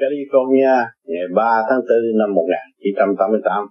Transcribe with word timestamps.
California 0.00 0.74
ngày 1.04 1.26
3 1.34 1.62
tháng 1.68 1.80
4 1.80 2.18
năm 2.18 2.34
1988. 2.34 3.66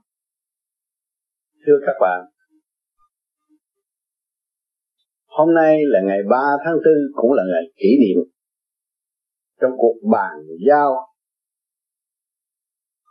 Thưa 1.66 1.78
các 1.86 1.96
bạn, 2.02 2.20
hôm 5.26 5.54
nay 5.54 5.80
là 5.86 6.00
ngày 6.04 6.20
3 6.30 6.38
tháng 6.66 6.76
4 6.76 6.84
cũng 7.14 7.34
là 7.34 7.44
ngày 7.52 7.64
kỷ 7.76 7.90
niệm 8.00 8.36
trong 9.62 9.72
cuộc 9.78 9.96
bàn 10.12 10.34
giao 10.68 10.96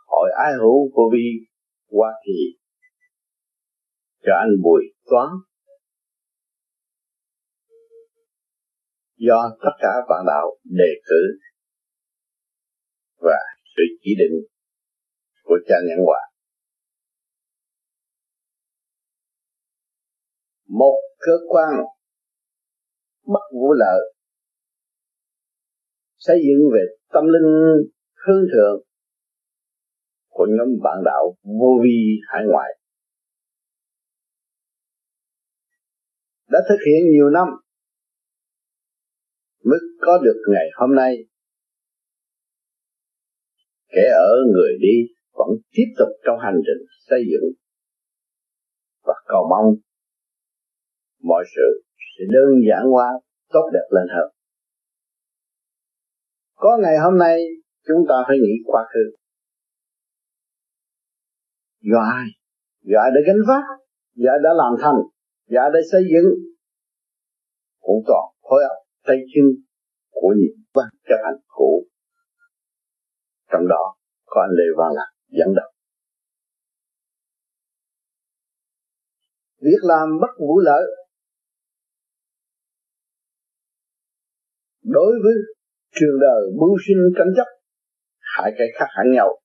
hội 0.07 0.29
ái 0.45 0.53
hữu 0.53 0.91
của 0.93 1.09
vi 1.13 1.27
Hoa 1.91 2.11
Kỳ 2.25 2.57
cho 4.25 4.33
anh 4.39 4.49
Bùi 4.63 4.83
Toán 5.05 5.29
do 9.17 9.57
tất 9.63 9.71
cả 9.79 9.89
bạn 10.09 10.23
đạo 10.27 10.57
đề 10.63 10.91
cử 11.05 11.37
và 13.25 13.39
sự 13.75 13.83
chỉ 14.01 14.11
định 14.21 14.35
của 15.43 15.57
cha 15.67 15.75
nhãn 15.87 15.97
hòa. 16.05 16.21
Một 20.67 20.97
cơ 21.19 21.31
quan 21.47 21.73
bất 23.25 23.45
vũ 23.53 23.73
lợi 23.73 24.13
xây 26.17 26.37
dựng 26.45 26.69
về 26.73 26.83
tâm 27.13 27.23
linh 27.23 27.51
hương 28.25 28.45
thượng 28.53 28.83
của 30.27 30.47
nhóm 30.57 30.67
bạn 30.83 30.97
đạo 31.05 31.35
vô 31.43 31.71
vi 31.83 31.99
hải 32.27 32.41
ngoại. 32.51 32.69
Đã 36.47 36.59
thực 36.69 36.77
hiện 36.85 37.11
nhiều 37.11 37.29
năm 37.29 37.47
mới 39.63 39.79
có 40.01 40.21
được 40.23 40.41
ngày 40.53 40.65
hôm 40.75 40.95
nay 40.95 41.15
kẻ 43.95 44.05
ở 44.29 44.31
người 44.53 44.73
đi 44.85 44.95
vẫn 45.37 45.49
tiếp 45.75 45.89
tục 45.99 46.09
trong 46.25 46.37
hành 46.45 46.59
trình 46.65 46.81
xây 47.09 47.21
dựng 47.31 47.47
và 49.03 49.13
cầu 49.27 49.47
mong 49.49 49.75
mọi 51.29 51.43
sự 51.55 51.83
sẽ 52.13 52.23
đơn 52.35 52.49
giản 52.69 52.83
hóa, 52.91 53.07
tốt 53.49 53.69
đẹp 53.73 53.87
lên 53.95 54.07
hơn. 54.15 54.27
Có 56.55 56.77
ngày 56.81 56.97
hôm 57.03 57.17
nay, 57.17 57.37
chúng 57.87 58.01
ta 58.09 58.15
phải 58.27 58.37
nghĩ 58.37 58.53
quá 58.65 58.81
khứ. 58.93 59.15
Do 61.81 61.99
ai? 61.99 62.25
Do 62.81 62.99
ai 62.99 63.11
đã 63.15 63.21
gánh 63.27 63.41
vác? 63.47 63.63
Do 64.15 64.31
ai 64.31 64.39
đã 64.43 64.49
làm 64.61 64.73
thành? 64.81 64.99
Do 65.49 65.61
ai 65.61 65.69
đã 65.73 65.79
xây 65.91 66.01
dựng? 66.11 66.29
Cũng 67.79 68.03
toàn 68.07 68.25
khối 68.41 68.63
óc 68.63 68.77
tay 69.07 69.17
chân 69.31 69.45
của 70.11 70.33
những 70.37 70.57
ban 70.75 70.89
chấp 71.07 71.19
hành 71.23 71.39
cũ 71.47 71.87
trong 73.51 73.67
đó 73.69 73.95
có 74.25 74.41
anh 74.41 74.53
Lê 74.57 74.67
Văn 74.77 74.89
Lạc 74.95 75.09
dẫn 75.27 75.55
đầu 75.55 75.69
việc 79.65 79.81
làm 79.81 80.07
bất 80.21 80.33
vũ 80.39 80.59
lợi 80.59 80.83
đối 84.83 85.11
với 85.23 85.33
trường 85.91 86.19
đời 86.21 86.41
mưu 86.59 86.77
sinh 86.87 86.97
tranh 87.17 87.33
chấp, 87.37 87.47
hai 88.19 88.51
cái 88.57 88.67
khác 88.79 88.85
hẳn 88.89 89.05
nhau. 89.15 89.41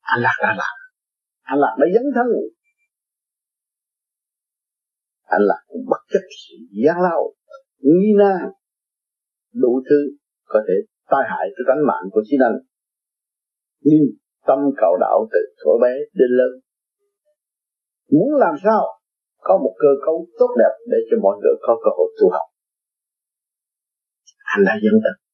Anh 0.00 0.20
lạc 0.22 0.36
đã 0.42 0.54
làm. 0.58 0.76
Anh 1.42 1.58
lạc 1.58 1.76
đã 1.80 1.86
dấn 1.94 2.04
thân. 2.14 2.26
Anh 5.22 5.42
lạc 5.42 5.62
cũng 5.66 5.82
bất 5.90 6.02
chấp 6.08 6.24
gian 6.84 6.96
lao, 7.02 7.34
nghi 7.78 8.12
na 8.18 8.34
đủ 9.52 9.82
thứ 9.90 10.16
có 10.44 10.60
thể 10.68 10.74
tai 11.10 11.22
hại 11.30 11.46
tới 11.54 11.64
tánh 11.68 11.82
mạng 11.88 12.04
của 12.12 12.22
chính 12.28 12.40
anh. 12.48 12.58
Nhưng 13.88 14.02
tâm 14.48 14.58
cầu 14.82 14.92
đạo 15.04 15.18
từ 15.32 15.40
thuở 15.58 15.72
bé 15.82 15.92
đến 16.18 16.30
lớn. 16.38 16.52
Muốn 18.14 18.28
làm 18.44 18.54
sao 18.64 18.80
có 19.46 19.58
một 19.64 19.74
cơ 19.82 19.92
cấu 20.06 20.26
tốt 20.38 20.50
đẹp 20.58 20.74
để 20.92 20.98
cho 21.10 21.16
mọi 21.22 21.36
người 21.40 21.56
có 21.60 21.72
cơ 21.84 21.90
hội 21.96 22.08
tu 22.18 22.26
học? 22.30 22.46
Anh 24.54 24.64
đã 24.66 24.74
dân 24.82 24.96
tật 25.04 25.28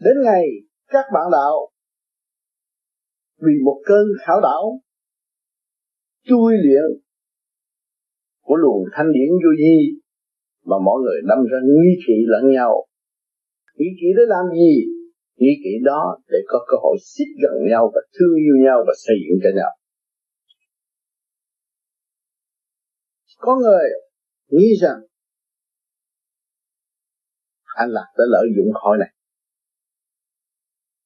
đến 0.00 0.16
ngày 0.24 0.44
các 0.88 1.04
bạn 1.14 1.26
đạo 1.32 1.70
vì 3.38 3.52
một 3.64 3.80
cơn 3.84 4.06
khảo 4.26 4.40
đảo 4.40 4.80
chui 6.24 6.52
luyện 6.52 7.00
của 8.40 8.56
luồng 8.56 8.84
thanh 8.92 9.12
điển 9.12 9.28
vô 9.30 9.50
di 9.58 10.00
mà 10.64 10.76
mọi 10.84 11.00
người 11.00 11.20
đâm 11.28 11.38
ra 11.50 11.58
nghi 11.64 11.92
kỵ 12.06 12.14
lẫn 12.26 12.52
nhau 12.52 12.86
ý 13.86 13.88
kỵ 14.00 14.08
để 14.16 14.24
làm 14.34 14.44
gì? 14.60 14.74
Ý 15.48 15.50
kỵ 15.64 15.72
đó 15.84 16.18
để 16.28 16.38
có 16.48 16.58
cơ 16.68 16.76
hội 16.82 16.96
xích 17.12 17.30
gần 17.42 17.56
nhau 17.70 17.90
và 17.94 18.00
thương 18.14 18.34
yêu 18.44 18.56
nhau 18.66 18.78
và 18.86 18.92
xây 19.06 19.16
dựng 19.24 19.38
cho 19.42 19.50
nhau. 19.58 19.70
Có 23.36 23.56
người 23.56 23.86
nghĩ 24.48 24.66
rằng 24.82 24.98
anh 27.64 27.90
lạc 27.90 28.06
đã 28.18 28.24
lợi 28.28 28.46
dụng 28.56 28.72
hội 28.74 28.96
này, 28.98 29.14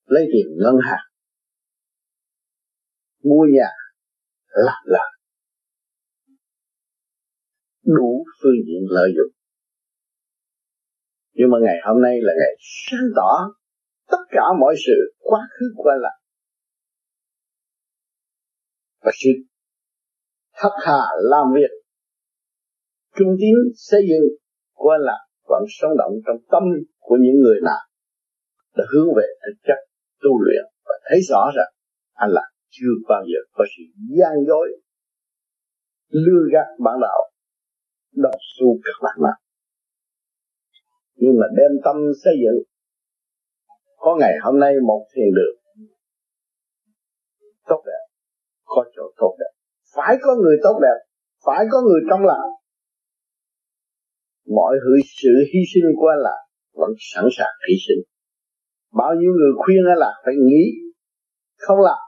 lấy 0.06 0.24
tiền 0.32 0.46
ngân 0.56 0.74
hàng, 0.82 1.06
mua 3.22 3.44
nhà 3.56 3.70
lạc 4.48 4.82
lạc. 4.84 5.10
Đủ 7.82 8.24
phương 8.42 8.58
diện 8.66 8.82
lợi 8.88 9.10
dụng 9.16 9.43
nhưng 11.34 11.50
mà 11.52 11.58
ngày 11.62 11.78
hôm 11.86 12.02
nay 12.02 12.16
là 12.22 12.32
ngày 12.40 12.54
sáng 12.58 13.08
tỏ 13.16 13.30
tất 14.10 14.22
cả 14.30 14.44
mọi 14.60 14.74
sự 14.86 15.14
quá 15.18 15.40
khứ 15.50 15.66
qua 15.76 15.94
lại 16.00 16.18
và 19.04 19.12
sự 19.14 19.30
thất 20.56 20.74
hà 20.86 21.00
làm 21.30 21.46
việc, 21.54 21.72
trung 23.16 23.36
tín, 23.40 23.54
xây 23.76 24.02
dựng 24.10 24.26
qua 24.72 24.96
lại 25.00 25.28
vẫn 25.48 25.62
sống 25.68 25.96
động 25.98 26.12
trong 26.26 26.36
tâm 26.50 26.62
của 26.98 27.16
những 27.20 27.40
người 27.42 27.58
nào 27.64 27.82
đã 28.76 28.84
hướng 28.92 29.08
về 29.16 29.26
thực 29.42 29.56
chất, 29.66 29.78
tu 30.22 30.42
luyện 30.44 30.64
và 30.84 30.94
thấy 31.08 31.20
rõ 31.30 31.50
rằng 31.56 31.72
anh 32.12 32.30
là 32.30 32.42
chưa 32.70 32.92
bao 33.08 33.22
giờ 33.26 33.40
có 33.52 33.64
sự 33.76 33.82
gian 34.18 34.34
dối, 34.46 34.68
lừa 36.08 36.42
gạt 36.52 36.68
bản 36.84 36.94
đạo, 37.00 37.20
đọc 38.12 38.40
xu 38.58 38.66
các 38.84 38.98
bạn 39.02 39.16
nào 39.22 39.43
nhưng 41.16 41.34
mà 41.40 41.46
đem 41.56 41.70
tâm 41.84 41.96
xây 42.24 42.34
dựng. 42.42 42.62
Có 43.96 44.16
ngày 44.20 44.34
hôm 44.42 44.58
nay 44.60 44.72
một 44.86 45.06
thiền 45.14 45.28
đường. 45.36 45.56
Tốt 47.68 47.82
đẹp. 47.86 48.04
Có 48.64 48.84
chỗ 48.96 49.02
tốt 49.16 49.36
đẹp. 49.40 49.52
Phải 49.96 50.16
có 50.22 50.36
người 50.42 50.56
tốt 50.62 50.78
đẹp. 50.82 50.98
Phải 51.46 51.64
có 51.70 51.80
người 51.82 52.00
trong 52.10 52.20
lành. 52.26 52.50
Mọi 54.46 54.74
hữu 54.84 54.98
sự 55.22 55.30
hy 55.52 55.60
sinh 55.74 55.84
của 55.96 56.12
là 56.16 56.36
vẫn 56.72 56.90
sẵn 56.98 57.24
sàng 57.38 57.54
hy 57.68 57.74
sinh. 57.88 58.02
Bao 58.92 59.14
nhiêu 59.14 59.32
người 59.38 59.52
khuyên 59.64 59.82
là 59.96 60.12
phải 60.24 60.34
nghĩ, 60.46 60.64
không 61.56 61.78
làm. 61.80 62.02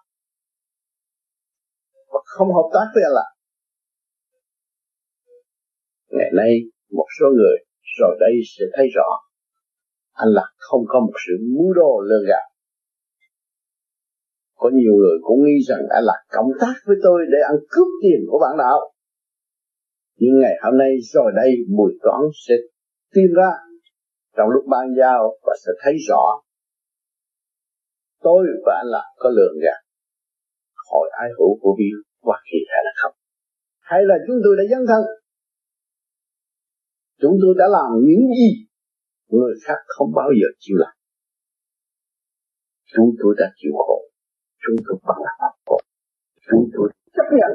Và 2.12 2.20
không 2.24 2.48
hợp 2.48 2.68
tác 2.74 2.86
với 2.94 3.04
là 3.08 3.36
ngày 6.08 6.30
nay, 6.34 6.52
một 6.90 7.06
số 7.20 7.26
người 7.36 7.65
rồi 7.98 8.16
đây 8.20 8.34
sẽ 8.52 8.64
thấy 8.74 8.86
rõ. 8.96 9.08
Anh 10.12 10.28
là 10.28 10.44
không 10.58 10.84
có 10.88 11.00
một 11.00 11.16
sự 11.26 11.32
mưu 11.54 11.74
đồ 11.74 12.00
lừa 12.08 12.22
gạt 12.28 12.46
có 14.56 14.70
nhiều 14.78 14.94
người 15.00 15.16
cũng 15.22 15.40
nghĩ 15.44 15.56
rằng 15.68 15.82
anh 15.96 16.04
là 16.04 16.16
cộng 16.36 16.50
tác 16.60 16.74
với 16.86 16.96
tôi 17.02 17.18
để 17.32 17.38
ăn 17.50 17.56
cướp 17.70 17.88
tiền 18.02 18.20
của 18.30 18.38
bạn 18.44 18.54
đạo. 18.58 18.80
Nhưng 20.20 20.34
ngày 20.40 20.56
hôm 20.62 20.78
nay, 20.78 20.92
rồi 21.14 21.32
đây, 21.36 21.50
mùi 21.76 21.90
toán 22.02 22.20
sẽ 22.46 22.54
tìm 23.14 23.30
ra. 23.36 23.50
Trong 24.36 24.48
lúc 24.54 24.64
ban 24.72 24.86
giao, 24.98 25.38
và 25.46 25.54
sẽ 25.64 25.70
thấy 25.82 25.94
rõ. 26.08 26.22
Tôi 28.22 28.46
và 28.66 28.72
anh 28.82 28.90
là 28.94 29.02
có 29.18 29.28
lường 29.30 29.56
gạt. 29.62 29.80
Hỏi 30.90 31.10
ai 31.12 31.28
hữu 31.38 31.58
của 31.60 31.74
vi 31.78 31.90
hoặc 32.22 32.40
kỳ 32.50 32.58
hay 32.68 32.82
là 32.84 32.92
không. 33.00 33.14
Hay 33.80 34.00
là 34.04 34.14
chúng 34.26 34.36
tôi 34.44 34.56
đã 34.58 34.64
dấn 34.70 34.86
thân 34.86 35.02
chúng 37.20 37.38
tôi 37.42 37.54
đã 37.58 37.66
làm 37.76 37.90
những 38.06 38.24
gì 38.38 38.50
người 39.28 39.54
khác 39.64 39.80
không 39.86 40.12
bao 40.14 40.30
giờ 40.40 40.48
chịu 40.58 40.76
làm. 40.76 40.94
Chúng 42.94 43.10
tôi 43.20 43.34
đã 43.38 43.46
chịu 43.56 43.72
khổ. 43.76 44.02
Chúng 44.62 44.76
tôi 44.86 44.98
bằng 45.08 45.22
học 45.40 45.54
khổ 45.66 45.78
chúng 46.50 46.70
tôi 46.74 46.90
chấp 47.14 47.28
nhận. 47.38 47.52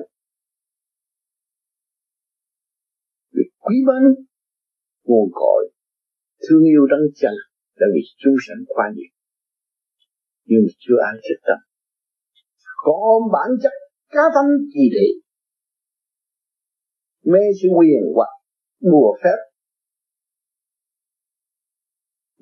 Vì 3.34 3.44
quý 3.60 3.76
mến, 3.88 4.26
nguồn 5.04 5.30
cội, 5.34 5.72
thương 6.50 6.64
yêu 6.64 6.86
đấng 6.90 7.06
chân 7.16 7.34
đã 7.80 7.86
bị 7.94 8.02
chúng 8.18 8.36
sẵn 8.48 8.58
khoa 8.68 8.86
nhiệt 8.96 9.12
nhưng 10.46 10.66
chưa 10.80 10.98
ai 11.10 11.14
thực 11.30 11.40
tâm. 11.48 11.60
Có 12.78 12.94
ôm 13.14 13.24
bản 13.34 13.50
chất 13.64 13.72
cá 14.10 14.22
tánh 14.36 14.50
kỳ 14.74 14.84
thị. 14.96 15.08
Mê 17.24 17.40
sự 17.62 17.68
quyền 17.78 18.04
hoặc 18.16 18.30
bùa 18.92 19.18
phép 19.24 19.51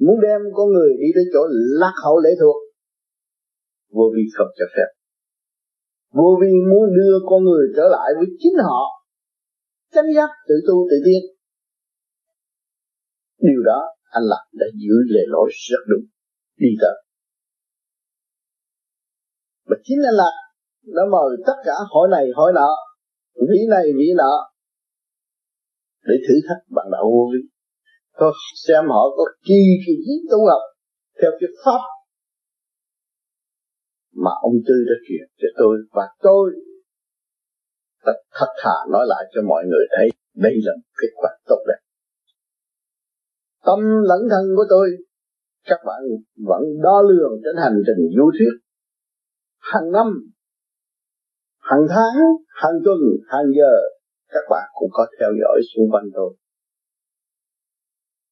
muốn 0.06 0.18
đem 0.22 0.42
con 0.54 0.68
người 0.74 0.90
đi 1.02 1.10
tới 1.16 1.26
chỗ 1.34 1.42
lạc 1.82 1.96
hậu 2.04 2.20
lệ 2.20 2.30
thuộc 2.40 2.56
vô 3.96 4.06
vi 4.16 4.24
không 4.36 4.48
cho 4.58 4.66
phép. 4.76 4.90
Vô 6.18 6.38
vi 6.42 6.52
muốn 6.72 6.84
đưa 6.98 7.16
con 7.30 7.44
người 7.44 7.66
trở 7.76 7.86
lại 7.96 8.10
với 8.18 8.28
chính 8.40 8.58
họ. 8.64 8.82
Chánh 9.94 10.14
giác 10.16 10.30
tự 10.48 10.56
tu 10.68 10.88
tự 10.90 10.98
tiến. 11.06 11.22
Điều 13.40 13.62
đó 13.66 13.80
anh 14.10 14.24
làm 14.24 14.46
đã 14.54 14.66
giữ 14.74 14.96
lề 15.14 15.22
lối 15.28 15.50
rất 15.70 15.84
đúng. 15.88 16.06
Đi 16.58 16.68
tới. 16.82 16.96
Mà 19.66 19.76
chính 19.84 19.98
anh 20.10 20.16
là 20.16 20.30
đã 20.82 21.04
mời 21.12 21.30
tất 21.48 21.58
cả 21.66 21.74
hỏi 21.94 22.08
này 22.12 22.26
hỏi 22.36 22.52
nọ 22.56 22.70
vị 23.50 23.60
này 23.70 23.86
vị 23.98 24.08
nọ 24.18 24.34
để 26.04 26.16
thử 26.28 26.36
thách 26.48 26.64
bằng 26.76 26.90
đạo 26.92 27.04
vô 27.04 27.30
vi 27.34 27.40
có 28.20 28.32
xem 28.68 28.84
họ 28.88 29.04
có 29.18 29.24
kỳ 29.48 29.62
kỳ 29.86 29.94
tu 30.32 30.40
học 30.52 30.64
theo 31.22 31.32
cái 31.40 31.50
pháp 31.66 31.82
mà 34.24 34.32
ông 34.42 34.58
Tư 34.68 34.76
đã 34.90 34.96
truyền 35.06 35.28
cho 35.42 35.48
tôi. 35.58 35.78
Và 35.92 36.06
tôi 36.20 36.52
thật, 38.06 38.18
thật 38.38 38.52
thà 38.64 38.76
nói 38.92 39.06
lại 39.08 39.24
cho 39.34 39.42
mọi 39.48 39.64
người 39.70 39.86
thấy 39.96 40.08
đây 40.36 40.54
là 40.66 40.74
một 40.76 40.90
kết 41.02 41.12
quả 41.16 41.32
tốt 41.46 41.62
đẹp. 41.68 41.82
Tâm 43.66 43.80
lẫn 44.10 44.22
thân 44.32 44.46
của 44.56 44.66
tôi 44.70 44.90
các 45.66 45.80
bạn 45.86 46.02
vẫn 46.50 46.64
đo 46.84 47.02
lường 47.02 47.34
trên 47.44 47.56
hành 47.64 47.78
trình 47.88 48.02
du 48.18 48.32
thuyết. 48.38 48.54
Hàng 49.60 49.92
năm 49.92 50.08
hàng 51.60 51.86
tháng 51.90 52.16
hàng 52.48 52.78
tuần 52.86 53.00
hàng 53.28 53.48
giờ 53.58 53.74
các 54.30 54.44
bạn 54.50 54.68
cũng 54.74 54.90
có 54.92 55.08
theo 55.20 55.30
dõi 55.42 55.62
xung 55.76 55.92
quanh 55.92 56.06
tôi 56.14 56.34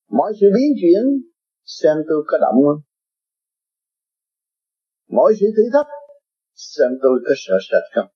mọi 0.09 0.33
sự 0.39 0.47
biến 0.55 0.69
chuyển, 0.81 1.03
xem 1.65 1.97
tôi 2.09 2.23
có 2.27 2.37
động 2.41 2.55
không? 2.65 2.81
Mọi 5.07 5.33
sự 5.39 5.45
thử 5.57 5.63
thách, 5.73 5.87
xem 6.55 6.91
tôi 7.01 7.19
có 7.25 7.33
sợ 7.37 7.55
sệt 7.69 7.83
không? 7.95 8.11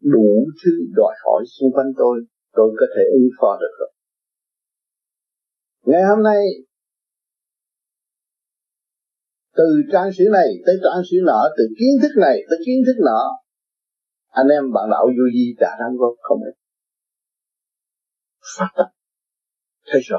Đủ 0.00 0.28
thứ 0.64 0.70
đòi 0.96 1.14
hỏi 1.24 1.44
xung 1.54 1.72
quanh 1.72 1.92
tôi 1.96 2.26
tôi 2.52 2.68
có 2.80 2.86
thể 2.96 3.02
ứng 3.12 3.28
phó 3.40 3.58
được 3.60 3.74
không? 3.78 3.94
Ngày 5.82 6.02
hôm 6.02 6.22
nay, 6.22 6.42
từ 9.56 9.64
trang 9.92 10.10
sử 10.18 10.24
này 10.32 10.48
tới 10.66 10.74
trang 10.82 11.02
sử 11.10 11.16
nọ, 11.22 11.40
từ 11.56 11.64
kiến 11.78 11.92
thức 12.02 12.20
này 12.20 12.36
tới 12.50 12.58
kiến 12.66 12.82
thức 12.86 12.96
nọ, 13.04 13.22
anh 14.28 14.48
em 14.48 14.72
bạn 14.74 14.90
đạo 14.90 15.06
du 15.16 15.26
di 15.34 15.54
đã 15.58 15.70
đang 15.80 15.96
góp 15.96 16.14
không? 16.20 16.38
Ít 16.46 16.54
phát 18.58 18.68
tâm 18.76 18.86
thấy 19.92 20.00
rõ. 20.08 20.18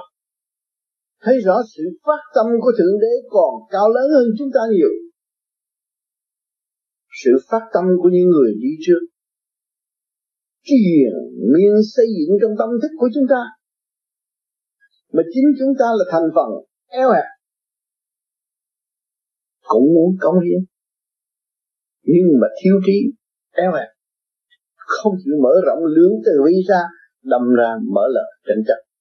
Thấy 1.22 1.36
rõ 1.46 1.56
sự 1.76 1.84
phát 2.06 2.22
tâm 2.36 2.46
của 2.62 2.72
thượng 2.78 3.00
đế 3.02 3.14
còn 3.30 3.54
cao 3.72 3.90
lớn 3.90 4.08
hơn 4.16 4.28
chúng 4.38 4.50
ta 4.54 4.60
nhiều. 4.72 4.90
Sự 7.24 7.32
phát 7.50 7.64
tâm 7.74 7.84
của 8.02 8.10
những 8.12 8.30
người 8.34 8.54
đi 8.62 8.72
trước. 8.86 9.02
Truyền 10.64 11.14
miên 11.54 11.74
xây 11.96 12.06
dựng 12.18 12.38
trong 12.42 12.52
tâm 12.60 12.70
thức 12.82 12.92
của 12.98 13.10
chúng 13.16 13.28
ta? 13.30 13.42
Mà 15.14 15.24
chính 15.34 15.48
chúng 15.60 15.74
ta 15.80 15.86
là 15.98 16.06
thành 16.12 16.28
phần 16.36 16.50
eo 16.88 17.12
hẹp. 17.12 17.28
Cũng 19.62 19.88
muốn 19.96 20.18
cống 20.20 20.40
hiến. 20.46 20.60
Nhưng 22.04 22.28
mà 22.42 22.48
thiếu 22.64 22.76
trí, 22.86 22.98
eo 23.52 23.72
hẹp. 23.74 23.90
Không 24.76 25.14
chịu 25.24 25.34
mở 25.44 25.54
rộng 25.66 25.86
lưỡng 25.86 26.16
từ 26.26 26.32
vi 26.46 26.56
ra, 26.70 26.82
đâm 27.24 27.42
ra 27.58 27.70
mở 27.94 28.02
lời 28.14 28.30
tranh 28.46 28.64
chấp 28.68 28.93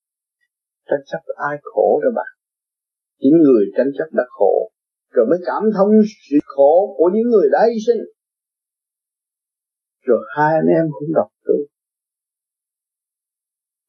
tranh 0.88 1.04
chấp 1.10 1.22
ai 1.50 1.56
khổ 1.62 2.00
rồi 2.02 2.12
bạn. 2.16 2.30
Chính 3.20 3.36
người 3.44 3.64
tranh 3.76 3.90
chấp 3.98 4.08
đã 4.18 4.24
khổ, 4.28 4.70
rồi 5.14 5.26
mới 5.30 5.38
cảm 5.46 5.62
thông 5.76 5.90
sự 6.30 6.36
khổ 6.44 6.94
của 6.96 7.10
những 7.14 7.28
người 7.32 7.48
đã 7.52 7.60
hy 7.70 7.78
sinh. 7.86 8.02
Rồi 10.06 10.20
hai 10.36 10.52
anh 10.54 10.68
em 10.78 10.84
cũng 10.98 11.08
đọc 11.14 11.28
tu 11.46 11.54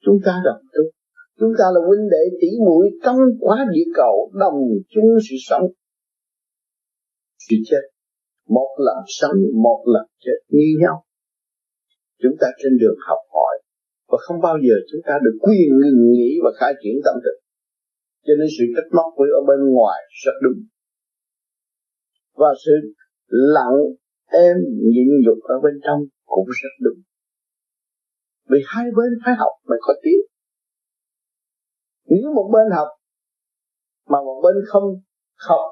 chúng 0.06 0.18
ta 0.26 0.34
đọc 0.46 0.60
tu 0.74 0.84
chúng 1.40 1.54
ta 1.60 1.66
là 1.74 1.82
huynh 1.88 2.06
đệ 2.10 2.24
tỷ 2.42 2.48
muội 2.66 2.86
trong 3.04 3.18
quá 3.40 3.66
địa 3.74 3.90
cầu, 3.96 4.32
đồng 4.34 4.60
chung 4.90 5.10
sự 5.30 5.36
sống. 5.50 5.66
Sự 7.38 7.56
chết, 7.66 7.84
một 8.48 8.70
lần 8.86 8.98
sống, 9.08 9.38
một 9.64 9.84
lần 9.94 10.06
chết 10.20 10.40
như 10.48 10.68
nhau. 10.82 11.06
Chúng 12.22 12.36
ta 12.42 12.48
trên 12.64 12.78
đường 12.82 12.98
học 13.08 13.22
hỏi 13.34 13.53
và 14.14 14.20
không 14.26 14.40
bao 14.48 14.56
giờ 14.66 14.76
chúng 14.90 15.04
ta 15.08 15.14
được 15.26 15.36
quyền 15.46 15.70
ngừng 15.80 16.02
nghỉ 16.14 16.32
và 16.44 16.52
khai 16.60 16.74
triển 16.82 16.96
tâm 17.06 17.16
thức 17.24 17.36
cho 18.26 18.34
nên 18.40 18.48
sự 18.56 18.64
trách 18.76 18.90
móc 18.98 19.10
của 19.16 19.28
ở 19.40 19.42
bên 19.50 19.60
ngoài 19.74 20.00
rất 20.24 20.36
đúng. 20.44 20.60
Và 22.42 22.52
sự 22.66 22.72
lặng 23.56 23.78
em 24.26 24.56
nhịn 24.92 25.08
nhục 25.24 25.40
ở 25.44 25.56
bên 25.64 25.76
trong 25.86 26.00
cũng 26.26 26.48
rất 26.62 26.74
đúng. 26.86 27.00
Vì 28.50 28.60
hai 28.66 28.86
bên 28.98 29.12
phải 29.26 29.34
học 29.38 29.54
mới 29.70 29.80
có 29.82 29.94
tiếng. 30.04 30.24
Nếu 32.06 32.34
một 32.36 32.50
bên 32.54 32.68
học 32.78 32.88
mà 34.12 34.18
một 34.28 34.42
bên 34.44 34.56
không 34.68 34.84
học, 35.48 35.64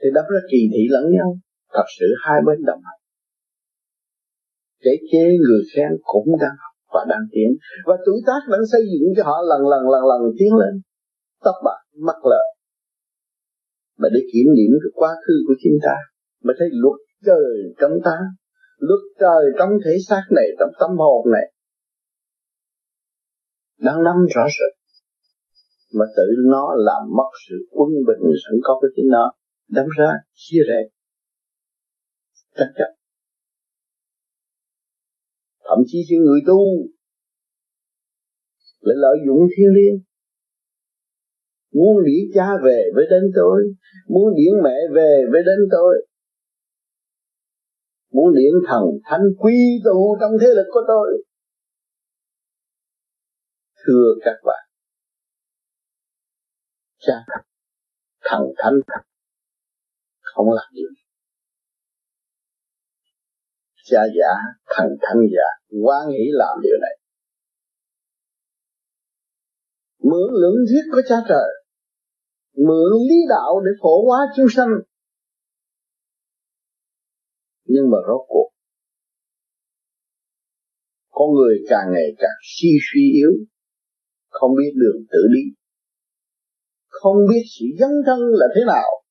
thì 0.00 0.08
đắp 0.14 0.24
ra 0.32 0.40
kỳ 0.50 0.58
thị 0.72 0.82
lẫn 0.90 1.04
nhau. 1.12 1.38
Thật 1.72 1.86
sự 1.98 2.06
hai 2.24 2.40
bên 2.46 2.64
đồng 2.66 2.80
hành 2.84 3.03
để 4.84 4.94
chê 5.10 5.24
người 5.44 5.62
khen 5.72 5.90
cũng 6.12 6.28
đang 6.42 6.56
học 6.62 6.74
và 6.94 7.02
đang 7.08 7.24
tiến 7.32 7.48
và 7.88 7.96
tuổi 8.06 8.18
tác 8.26 8.40
đang 8.52 8.64
xây 8.72 8.82
dựng 8.92 9.06
cho 9.16 9.22
họ 9.28 9.36
lần 9.50 9.62
lần 9.72 9.82
lần 9.94 10.02
lần 10.10 10.20
tiến 10.38 10.52
lên. 10.60 10.74
Tóc 11.44 11.54
bạc 11.64 11.80
mắc 12.08 12.18
lợi 12.30 12.48
mà 13.98 14.08
để 14.14 14.20
kiểm 14.32 14.48
điểm 14.58 14.72
cái 14.82 14.92
quá 14.94 15.10
khứ 15.26 15.34
của 15.46 15.54
chúng 15.62 15.78
ta, 15.82 15.96
mà 16.42 16.52
thấy 16.58 16.68
luật 16.72 16.98
trời 17.26 17.46
trong 17.80 17.92
ta 18.04 18.16
luật 18.78 19.00
trời 19.20 19.42
trong 19.58 19.70
thể 19.84 19.94
xác 20.08 20.22
này, 20.36 20.48
trong 20.58 20.70
tâm 20.80 20.90
hồn 20.98 21.32
này. 21.32 21.46
Đang 23.78 24.02
nắm 24.04 24.16
rõ 24.34 24.44
rệt 24.56 24.74
mà 25.98 26.04
tự 26.16 26.26
nó 26.50 26.74
làm 26.76 27.02
mất 27.16 27.30
sự 27.48 27.56
quân 27.70 27.90
bình 28.06 28.32
sẵn 28.44 28.54
có 28.62 28.78
của 28.80 28.88
chính 28.96 29.08
nó, 29.10 29.32
đâm 29.68 29.86
ra 29.98 30.12
chia 30.34 30.62
rẽ. 30.68 30.80
Chắc 32.56 32.68
chắn 32.76 33.03
thậm 35.64 35.78
chí 35.86 35.98
những 36.08 36.24
người 36.24 36.40
tu 36.46 36.60
lại 38.80 38.96
lợi 38.98 39.16
dụng 39.26 39.48
thiên 39.56 39.68
liêng, 39.76 39.98
muốn 41.72 42.04
điển 42.04 42.24
cha 42.34 42.46
về 42.64 42.82
với 42.94 43.04
đến 43.10 43.22
tôi, 43.36 43.74
muốn 44.08 44.34
điển 44.36 44.62
mẹ 44.64 44.76
về 44.94 45.22
với 45.32 45.42
đến 45.46 45.58
tôi, 45.70 46.06
muốn 48.12 48.34
điển 48.34 48.52
thần 48.68 48.82
thánh 49.04 49.24
quy 49.38 49.58
tụ 49.84 50.16
trong 50.20 50.32
thế 50.40 50.46
lực 50.46 50.66
của 50.70 50.82
tôi. 50.88 51.24
Thưa 53.86 54.14
các 54.24 54.36
bạn, 54.44 54.64
cha, 56.98 57.24
thần 58.24 58.42
thánh 58.56 58.74
không 60.20 60.46
làm 60.50 60.66
được 60.74 61.03
cha 63.84 64.00
giả 64.16 64.32
thần 64.76 64.86
thanh 65.02 65.22
giả 65.34 65.48
quan 65.84 66.08
nghĩ 66.08 66.24
làm 66.32 66.58
điều 66.62 66.78
này. 66.82 66.98
Mượn 70.02 70.30
lưỡng 70.40 70.66
giết 70.66 70.84
của 70.92 71.02
cha 71.08 71.16
trời, 71.28 71.50
mượn 72.56 72.92
lý 73.08 73.16
đạo 73.28 73.60
để 73.64 73.70
phổ 73.82 74.04
hóa 74.06 74.26
chúng 74.36 74.46
sanh. 74.50 74.68
Nhưng 77.64 77.90
mà 77.90 77.98
rốt 78.08 78.20
cuộc 78.28 78.50
con 81.10 81.28
người 81.34 81.56
càng 81.68 81.86
ngày 81.92 82.08
càng 82.18 82.38
suy 82.42 82.68
suy 82.92 83.12
yếu, 83.12 83.30
không 84.28 84.50
biết 84.58 84.72
đường 84.74 85.04
tự 85.10 85.18
đi, 85.34 85.54
không 86.88 87.16
biết 87.28 87.42
sự 87.58 87.66
dấn 87.78 87.90
thân 88.06 88.18
là 88.20 88.46
thế 88.54 88.60
nào. 88.66 89.03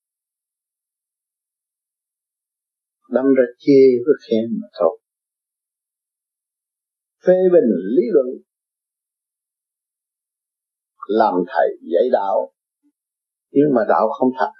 Đâm 3.14 3.24
ra 3.36 3.44
chê 3.58 3.80
với 4.04 4.14
khen 4.24 4.44
mà 4.60 4.68
thôi. 4.78 5.00
Phê 7.26 7.34
bình 7.52 7.70
lý 7.96 8.02
luận. 8.12 8.26
Làm 11.08 11.34
thầy 11.46 11.68
dạy 11.92 12.08
đạo. 12.12 12.52
Nhưng 13.50 13.74
mà 13.74 13.82
đạo 13.88 14.08
không 14.18 14.28
thật. 14.38 14.52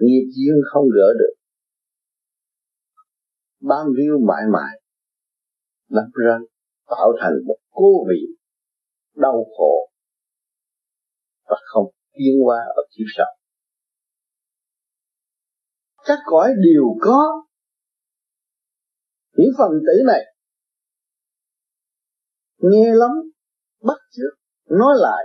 Nghiệp 0.00 0.26
duyên 0.34 0.56
không 0.72 0.84
gỡ 0.96 1.08
được. 1.18 1.34
Ban 3.60 3.86
víu 3.96 4.18
mãi 4.28 4.42
mãi. 4.52 4.80
Đâm 5.88 6.04
ra 6.26 6.38
tạo 6.86 7.12
thành 7.20 7.32
một 7.46 7.56
cố 7.70 8.06
vị 8.08 8.20
đau 9.14 9.46
khổ. 9.56 9.90
Và 11.44 11.56
không 11.64 11.86
tiến 12.12 12.34
qua 12.44 12.58
ở 12.76 12.82
kiếp 12.90 13.06
sau 13.16 13.39
các 16.10 16.18
cõi 16.24 16.48
đều 16.66 16.84
có. 17.00 17.20
Những 19.36 19.52
phần 19.58 19.70
tử 19.86 19.96
này 20.06 20.22
nghe 22.58 22.94
lắm, 22.94 23.10
bắt 23.82 24.00
trước, 24.10 24.32
nói 24.70 24.94
lại, 24.98 25.24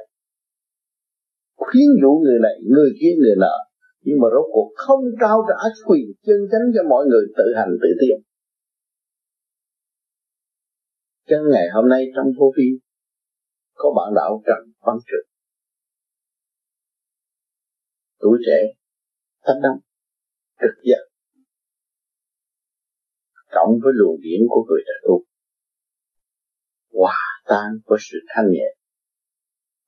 khuyến 1.56 1.89
dụ 2.01 2.12
người 2.24 2.39
này, 2.42 2.56
người 2.74 2.89
kia 3.00 3.13
người 3.18 3.36
nọ. 3.38 3.56
Nhưng 4.01 4.18
mà 4.22 4.27
rốt 4.34 4.46
cuộc 4.54 4.70
không 4.75 5.04
trao 5.22 5.38
trả 5.48 5.70
quyền 5.88 6.06
chân 6.25 6.39
chánh 6.51 6.65
cho 6.75 6.89
mọi 6.89 7.06
người 7.06 7.25
tự 7.38 7.44
hành 7.56 7.72
tự 7.82 7.88
tiến 8.00 8.18
cho 11.27 11.38
ngày 11.51 11.68
hôm 11.74 11.89
nay 11.89 12.06
trong 12.15 12.25
vô 12.38 12.51
vi 12.58 12.70
có 13.74 13.94
bạn 13.98 14.13
đạo 14.15 14.42
Trần 14.46 14.74
Văn 14.82 14.98
Trực. 15.08 15.25
Tuổi 18.20 18.38
trẻ 18.46 18.60
thanh 19.46 19.62
năm 19.62 19.85
trực 20.62 20.75
giác 20.83 21.03
cộng 23.55 23.74
với 23.83 23.93
luồng 23.95 24.17
điển 24.21 24.41
của 24.50 24.62
người 24.67 24.81
đã 24.88 24.95
tu 25.03 25.15
hòa 27.00 27.21
tan 27.50 27.69
với 27.85 28.00
sự 28.07 28.17
thanh 28.29 28.47
nhẹ. 28.51 28.67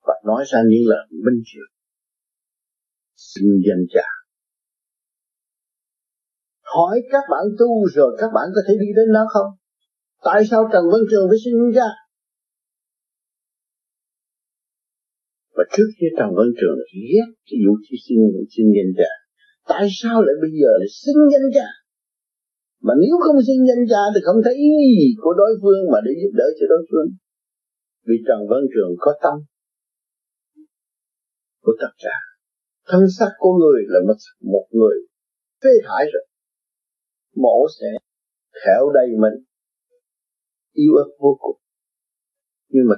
Và 0.06 0.14
nói 0.24 0.44
ra 0.50 0.58
những 0.68 0.84
lời 0.90 1.04
minh 1.24 1.40
triệt. 1.44 1.68
Xin 3.16 3.46
danh 3.66 3.84
cha. 3.94 4.08
Hỏi 6.62 7.00
các 7.12 7.24
bạn 7.30 7.44
tu 7.58 7.86
rồi 7.94 8.16
các 8.20 8.30
bạn 8.34 8.46
có 8.54 8.60
thể 8.68 8.74
đi 8.80 8.86
đến 8.96 9.12
đó 9.14 9.24
không? 9.32 9.50
Tại 10.22 10.42
sao 10.50 10.62
trần 10.72 10.84
văn 10.92 11.00
trường 11.10 11.26
phải 11.30 11.38
xin 11.44 11.54
ra 11.74 11.88
và 15.56 15.64
trước 15.76 15.88
khi 15.96 16.06
trần 16.18 16.28
văn 16.36 16.48
trường 16.60 16.78
ghét 17.12 17.28
cái 17.46 17.58
vụ 17.64 17.72
thi 17.84 17.96
xin 18.08 18.18
xin 18.54 18.66
danh 18.76 18.90
cha 18.98 19.10
tại 19.70 19.84
sao 20.00 20.16
lại 20.26 20.36
bây 20.42 20.52
giờ 20.60 20.70
lại 20.80 20.90
xưng 21.02 21.22
danh 21.32 21.48
cha? 21.56 21.68
Mà 22.86 22.92
nếu 23.02 23.14
không 23.24 23.38
xưng 23.46 23.62
danh 23.68 23.84
cha 23.90 24.02
thì 24.12 24.20
không 24.26 24.40
thấy 24.44 24.54
ý 24.68 24.70
gì 24.98 25.06
của 25.22 25.32
đối 25.40 25.52
phương 25.62 25.80
mà 25.92 25.98
để 26.06 26.12
giúp 26.20 26.32
đỡ 26.40 26.46
cho 26.58 26.66
đối 26.72 26.82
phương. 26.90 27.08
Vì 28.06 28.16
trần 28.26 28.40
văn 28.50 28.62
trường 28.72 28.92
có 29.04 29.10
tâm 29.22 29.36
của 31.64 31.74
tất 31.82 31.92
cả 32.04 32.16
thân 32.88 33.02
xác 33.16 33.30
của 33.38 33.52
người 33.60 33.80
là 33.92 34.00
một, 34.08 34.18
một 34.54 34.66
người 34.78 34.96
phê 35.62 35.70
thải 35.86 36.04
rồi. 36.12 36.24
Mổ 37.36 37.58
sẽ 37.80 37.86
khéo 38.60 38.82
đầy 38.94 39.08
mình. 39.22 39.36
Yêu 40.72 40.92
ớt 41.02 41.08
vô 41.22 41.36
cùng. 41.40 41.56
Nhưng 42.68 42.86
mà 42.90 42.96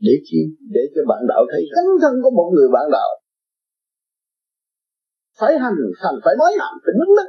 để 0.00 0.14
chi? 0.24 0.40
Để 0.70 0.80
cho 0.94 1.02
bạn 1.08 1.22
đạo 1.28 1.42
thấy 1.50 1.62
tấm 1.76 1.86
thân 2.02 2.14
của 2.22 2.30
một 2.30 2.48
người 2.54 2.68
bạn 2.72 2.86
đạo 2.92 3.10
phải 5.40 5.52
hành 5.62 5.78
thành 6.02 6.16
phải 6.24 6.34
nói 6.38 6.52
làm? 6.60 6.72
Phải 6.84 6.94
đứng 7.00 7.16
đó 7.16 7.26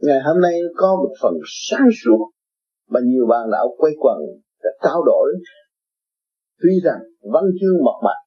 ngày 0.00 0.20
hôm 0.26 0.40
nay 0.40 0.54
có 0.76 0.96
một 1.02 1.12
phần 1.22 1.34
sáng 1.68 1.88
suốt 2.04 2.30
mà 2.88 3.00
nhiều 3.04 3.26
bạn 3.26 3.50
đạo 3.52 3.74
quay 3.78 3.92
quần, 3.98 4.18
đã 4.62 4.70
trao 4.82 5.02
đổi. 5.06 5.28
Tuy 6.62 6.74
rằng 6.84 7.00
văn 7.32 7.44
chương 7.60 7.84
mộc 7.84 7.98
mạc, 8.04 8.20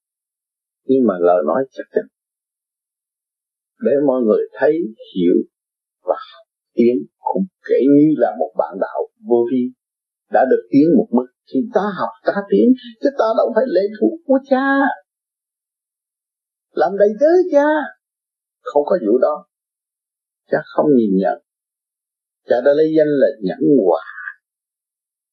nhưng 0.85 1.07
mà 1.07 1.13
lời 1.19 1.43
nói 1.47 1.63
chắc 1.71 1.83
chắn. 1.93 2.05
Để 3.85 3.91
mọi 4.07 4.21
người 4.21 4.43
thấy, 4.59 4.73
hiểu 5.15 5.35
và 6.03 6.15
tiến 6.73 6.95
cũng 7.19 7.43
kể 7.69 7.79
như 7.95 8.07
là 8.17 8.35
một 8.39 8.51
bạn 8.57 8.73
đạo 8.81 8.99
vô 9.29 9.45
vi 9.51 9.63
đã 10.31 10.45
được 10.51 10.67
tiến 10.71 10.87
một 10.97 11.07
bước. 11.11 11.29
Thì 11.53 11.59
ta 11.73 11.81
học, 11.99 12.09
ta 12.25 12.33
tiến, 12.49 12.73
chứ 13.01 13.09
ta 13.19 13.25
đâu 13.37 13.51
phải 13.55 13.63
lệ 13.67 13.81
thuộc 13.99 14.19
của 14.25 14.39
cha 14.49 14.67
làm 16.73 16.97
đầy 16.97 17.09
tớ 17.19 17.27
cha. 17.51 17.67
Không 18.61 18.83
có 18.85 18.97
vụ 19.07 19.17
đó. 19.17 19.45
Cha 20.51 20.57
không 20.65 20.85
nhìn 20.95 21.17
nhận. 21.17 21.37
Cha 22.49 22.55
đã 22.65 22.71
lấy 22.73 22.93
danh 22.97 23.07
là 23.07 23.27
nhẫn 23.41 23.59
hòa. 23.85 24.03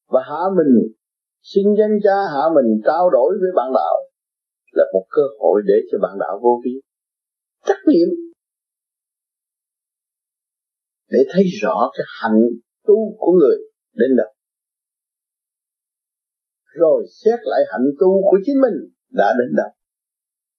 Và 0.07 0.21
hạ 0.29 0.41
mình 0.57 0.93
xin 1.41 1.65
danh 1.79 1.99
cha 2.03 2.15
hạ 2.33 2.43
mình 2.55 2.81
trao 2.85 3.09
đổi 3.09 3.37
với 3.41 3.51
bạn 3.55 3.71
đạo 3.73 3.95
là 4.71 4.83
một 4.93 5.05
cơ 5.09 5.21
hội 5.39 5.61
để 5.65 5.73
cho 5.91 5.97
bạn 6.01 6.17
đạo 6.19 6.39
vô 6.43 6.61
vi. 6.65 6.71
Trách 7.65 7.81
nhiệm. 7.87 8.09
Để 11.09 11.19
thấy 11.33 11.43
rõ 11.61 11.91
cái 11.93 12.05
hạnh 12.21 12.41
tu 12.87 13.15
của 13.17 13.31
người 13.31 13.57
đến 13.93 14.15
đâu 14.17 14.33
rồi 16.73 17.05
xét 17.09 17.39
lại 17.43 17.61
hạnh 17.71 17.87
tu 17.99 18.21
của 18.21 18.37
chính 18.45 18.61
mình 18.61 18.73
đã 19.09 19.33
đến 19.39 19.55
đâu 19.55 19.69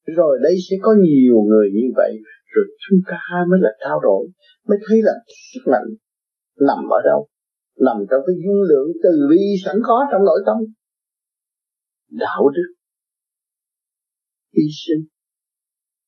rồi 0.07 0.39
đây 0.43 0.55
sẽ 0.71 0.77
có 0.83 0.95
nhiều 1.09 1.37
người 1.49 1.69
như 1.75 1.87
vậy, 1.97 2.13
rồi 2.53 2.65
chúng 2.85 3.01
ta 3.11 3.21
mới 3.51 3.59
là 3.63 3.71
trao 3.81 4.01
đổi, 4.01 4.29
mới 4.69 4.79
thấy 4.89 4.99
là 5.03 5.13
sức 5.53 5.61
mạnh 5.73 5.89
nằm 6.61 6.79
ở 6.91 7.01
đâu, 7.05 7.29
nằm 7.79 7.97
trong 8.11 8.21
cái 8.27 8.37
dư 8.45 8.57
lượng 8.71 8.89
từ 9.03 9.11
bi 9.31 9.43
sẵn 9.65 9.77
có 9.83 10.07
trong 10.13 10.25
nội 10.25 10.41
tâm. 10.47 10.57
Đạo 12.11 12.49
đức, 12.49 12.69
hy 14.57 14.65
sinh, 14.87 15.03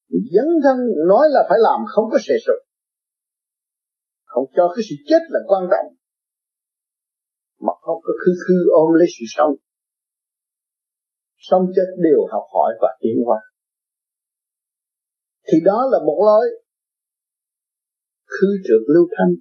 dấn 0.08 0.48
thân, 0.62 0.76
nói 1.08 1.26
là 1.30 1.46
phải 1.48 1.58
làm, 1.62 1.80
không 1.86 2.04
có 2.10 2.18
sề 2.26 2.34
sụt 2.46 2.64
không 4.34 4.46
cho 4.56 4.64
cái 4.74 4.82
sự 4.88 4.96
chết 5.08 5.22
là 5.28 5.40
quan 5.46 5.62
trọng, 5.72 5.88
mà 7.66 7.72
không 7.80 7.98
có 8.04 8.12
khư 8.20 8.32
khư 8.44 8.58
ôm 8.82 8.88
lấy 8.98 9.08
sự 9.18 9.24
sống. 9.36 9.52
Sống 11.36 11.62
chết 11.76 11.88
đều 12.06 12.20
học 12.32 12.44
hỏi 12.54 12.70
và 12.82 12.90
tiến 13.00 13.16
hóa 13.26 13.40
thì 15.46 15.58
đó 15.64 15.88
là 15.92 15.98
một 15.98 16.18
lối. 16.26 16.46
Khư 18.26 18.48
trượt 18.64 18.82
lưu 18.94 19.06
thanh 19.16 19.34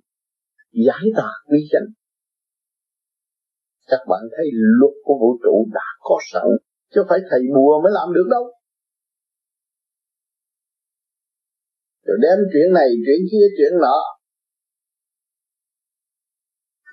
giải 0.71 1.05
tỏa 1.15 1.31
quy 1.49 1.59
danh 1.73 1.93
các 3.93 4.01
bạn 4.09 4.23
thấy 4.35 4.45
luật 4.79 4.95
của 5.03 5.15
vũ 5.21 5.29
trụ 5.43 5.55
đã 5.73 5.87
có 5.99 6.17
sẵn, 6.31 6.47
chứ 6.93 7.01
phải 7.09 7.19
thầy 7.29 7.41
bùa 7.55 7.81
mới 7.83 7.91
làm 7.97 8.13
được 8.13 8.27
đâu. 8.31 8.43
Rồi 12.05 12.17
đem 12.21 12.37
chuyện 12.51 12.73
này, 12.73 12.89
chuyện 13.05 13.21
kia, 13.31 13.45
chuyện 13.57 13.73
nọ, 13.81 13.99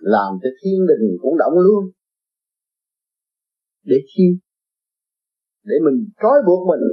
làm 0.01 0.31
cho 0.43 0.51
thiên 0.61 0.79
đình 0.91 1.05
cũng 1.23 1.39
động 1.39 1.53
luôn. 1.67 1.85
Để 3.83 3.97
chi? 4.07 4.25
Để 5.65 5.75
mình 5.85 6.11
trói 6.23 6.39
buộc 6.47 6.69
mình 6.69 6.85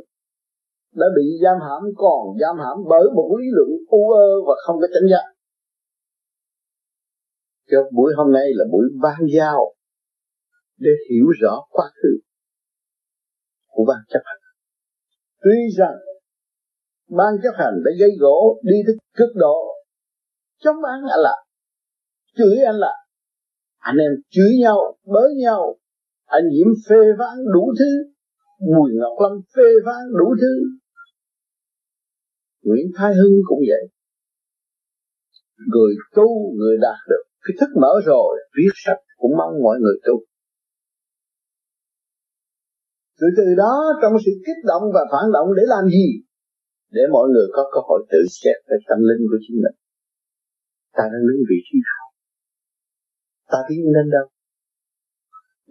đã 0.98 1.08
bị 1.16 1.26
giam 1.44 1.58
hãm, 1.68 1.82
còn 1.96 2.22
giam 2.42 2.56
hãm 2.64 2.78
bởi 2.90 3.06
một 3.16 3.30
lý 3.40 3.46
luận 3.52 3.70
u 3.88 4.12
ơ 4.12 4.28
và 4.48 4.54
không 4.66 4.78
có 4.82 4.88
chánh 4.94 5.10
giác. 5.12 5.26
Cho 7.72 7.78
buổi 7.96 8.14
hôm 8.18 8.32
nay 8.32 8.48
là 8.54 8.66
buổi 8.72 8.86
ban 9.02 9.20
giao 9.38 9.74
để 10.78 10.92
hiểu 11.10 11.28
rõ 11.42 11.54
quá 11.70 11.86
khứ 11.96 12.10
của 13.68 13.86
ban 13.88 13.98
chấp 14.10 14.20
hành. 14.26 14.42
Tuy 15.44 15.58
rằng 15.78 15.96
ban 17.10 17.34
chấp 17.44 17.54
hành 17.54 17.74
đã 17.86 17.92
gây 18.00 18.12
gỗ 18.20 18.60
đi 18.64 18.76
tới 18.88 18.96
cực 19.18 19.36
độ, 19.36 19.58
chống 20.64 20.84
án 20.84 21.02
anh 21.10 21.20
là 21.20 21.36
chửi 22.38 22.58
anh 22.66 22.76
là 22.76 22.94
anh 23.78 23.98
em 23.98 24.12
chửi 24.30 24.52
nhau, 24.60 24.98
bới 25.06 25.36
nhau, 25.36 25.76
anh 26.26 26.44
nhiễm 26.50 26.68
phê 26.90 26.96
phán 27.20 27.38
đủ 27.54 27.74
thứ, 27.80 28.14
Bùi 28.60 28.92
Ngọc 28.94 29.14
Lâm 29.22 29.42
phê 29.56 29.64
phán 29.86 30.04
đủ 30.20 30.36
thứ 30.42 30.54
Nguyễn 32.66 32.88
Thái 32.96 33.12
Hưng 33.20 33.36
cũng 33.48 33.62
vậy 33.72 33.84
Người 35.74 35.94
tu, 36.16 36.28
người 36.58 36.76
đạt 36.86 37.00
được 37.10 37.24
Cái 37.44 37.54
thức 37.60 37.72
mở 37.82 37.94
rồi, 38.06 38.32
viết 38.58 38.74
sách 38.86 39.00
cũng 39.18 39.34
mong 39.40 39.54
mọi 39.64 39.78
người 39.80 39.98
tu 40.06 40.16
Rồi 43.20 43.32
từ 43.38 43.46
đó 43.64 43.76
trong 44.02 44.14
sự 44.26 44.32
kích 44.46 44.62
động 44.72 44.84
và 44.96 45.04
phản 45.12 45.26
động 45.36 45.50
để 45.58 45.64
làm 45.74 45.86
gì? 45.96 46.08
Để 46.96 47.04
mọi 47.12 47.28
người 47.30 47.48
có 47.56 47.64
cơ 47.74 47.80
hội 47.88 48.00
tự 48.12 48.22
xét 48.40 48.58
về 48.70 48.78
tâm 48.90 49.00
linh 49.10 49.24
của 49.30 49.40
chính 49.46 49.58
mình 49.64 49.76
Ta 50.98 51.04
đang 51.14 51.24
đứng 51.28 51.42
vị 51.52 51.60
trí 51.66 51.76
nào? 51.88 52.04
Ta 53.52 53.60
tiến 53.68 53.80
lên 53.96 54.08
đâu? 54.16 54.28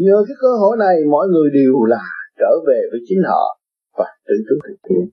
Nhờ 0.04 0.16
cái 0.28 0.36
cơ 0.44 0.52
hội 0.60 0.74
này 0.84 0.96
mọi 1.14 1.26
người 1.32 1.48
đều 1.58 1.74
là 1.92 2.04
trở 2.40 2.52
về 2.68 2.80
với 2.90 3.00
chính 3.08 3.22
họ 3.30 3.42
và 3.98 4.08
tự 4.26 4.34
tu 4.48 4.56
thực 4.66 4.80
hiện 4.90 5.04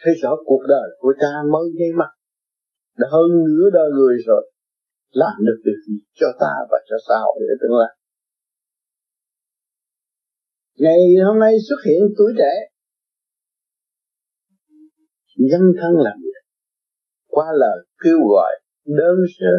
thấy 0.00 0.14
rõ 0.22 0.30
cuộc 0.44 0.62
đời 0.68 0.88
của 0.98 1.12
cha 1.20 1.32
mới 1.52 1.66
ngay 1.78 1.92
mắt 2.00 2.10
đã 2.98 3.06
hơn 3.12 3.28
nửa 3.46 3.70
đời 3.72 3.90
người 3.90 4.16
rồi 4.26 4.52
làm 5.10 5.36
được 5.46 5.58
điều 5.64 5.78
gì 5.86 5.94
cho 6.14 6.26
ta 6.40 6.52
và 6.70 6.78
cho 6.88 6.96
xã 7.08 7.14
hội 7.24 7.40
ở 7.52 7.54
tương 7.60 7.78
lai 7.80 7.92
ngày 10.78 11.00
hôm 11.26 11.38
nay 11.38 11.54
xuất 11.68 11.80
hiện 11.86 12.00
tuổi 12.18 12.32
trẻ 12.38 12.52
dân 15.50 15.60
thân 15.80 15.92
làm 15.96 16.16
việc 16.22 16.44
qua 17.26 17.46
lời 17.52 17.86
kêu 18.04 18.18
gọi 18.28 18.52
đơn 18.86 19.16
sơ 19.38 19.52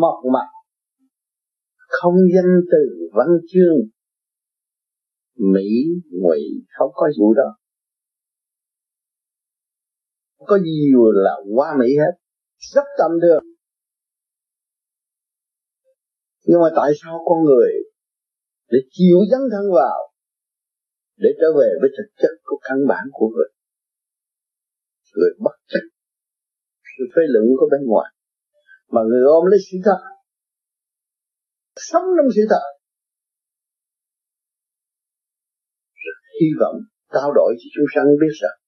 mộc 0.00 0.24
mạc 0.32 0.48
không 1.88 2.14
danh 2.34 2.60
từ 2.72 3.08
văn 3.12 3.28
chương 3.52 3.96
Mỹ, 5.38 5.68
Ngụy 6.10 6.38
không 6.68 6.90
có 6.94 7.08
vụ 7.18 7.34
đó. 7.34 7.56
Có 10.46 10.58
nhiều 10.62 11.02
là 11.12 11.34
qua 11.54 11.76
Mỹ 11.80 11.86
hết. 11.96 12.12
Rất 12.74 12.84
tầm 12.98 13.10
được 13.20 13.40
nhưng 16.46 16.60
mà 16.60 16.70
tại 16.76 16.90
sao 17.02 17.24
con 17.28 17.38
người 17.44 17.70
để 18.68 18.78
chịu 18.90 19.18
dấn 19.30 19.40
thân 19.52 19.64
vào, 19.74 20.12
để 21.16 21.30
trở 21.40 21.48
về 21.58 21.68
với 21.80 21.90
thực 21.96 22.08
chất 22.16 22.32
của 22.44 22.58
căn 22.62 22.78
bản 22.88 23.04
của 23.12 23.28
người 23.28 23.48
người 25.16 25.30
bất 25.38 25.56
chấp. 25.68 25.84
Sự 26.98 27.04
phê 27.16 27.22
luận 27.28 27.44
của 27.58 27.68
bên 27.72 27.80
ngoài. 27.86 28.10
Mà 28.88 29.00
người 29.08 29.22
ôm 29.22 29.44
lấy 29.50 29.60
sự 29.70 29.76
thật. 29.84 30.00
Sống 31.76 32.04
trong 32.16 32.28
sự 32.36 32.42
thật. 32.50 32.64
Hy 36.40 36.46
vọng 36.60 36.76
trao 37.12 37.32
đổi 37.34 37.54
cho 37.58 37.68
chúng 37.74 37.86
sanh 37.94 38.06
biết 38.20 38.32
rằng 38.42 38.58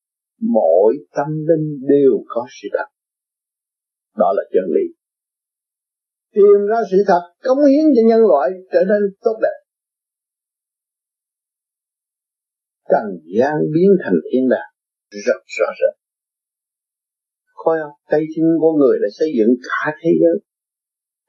mỗi 0.40 0.94
tâm 1.16 1.28
linh 1.48 1.80
đều 1.88 2.12
có 2.28 2.46
sự 2.62 2.68
thật. 2.72 2.88
Đó 4.16 4.32
là 4.36 4.42
chân 4.52 4.64
lý. 4.74 4.86
Tìm 6.34 6.66
ra 6.70 6.80
sự 6.90 6.96
thật 7.06 7.22
cống 7.42 7.58
hiến 7.58 7.84
cho 7.96 8.02
nhân 8.08 8.20
loại 8.20 8.50
trở 8.72 8.80
nên 8.88 9.02
tốt 9.20 9.36
đẹp. 9.42 9.58
Trần 12.90 13.06
gian 13.38 13.54
biến 13.74 13.90
thành 14.04 14.18
thiên 14.32 14.48
đàng. 14.48 14.70
Rất 15.26 15.40
rõ 15.46 15.66
rệt 15.80 15.98
coi 17.68 17.76
không 17.82 17.96
tay 18.10 18.22
chân 18.32 18.46
của 18.62 18.72
người 18.80 18.96
đã 19.02 19.08
xây 19.18 19.30
dựng 19.38 19.52
cả 19.68 19.82
thế 20.00 20.10
giới. 20.20 20.36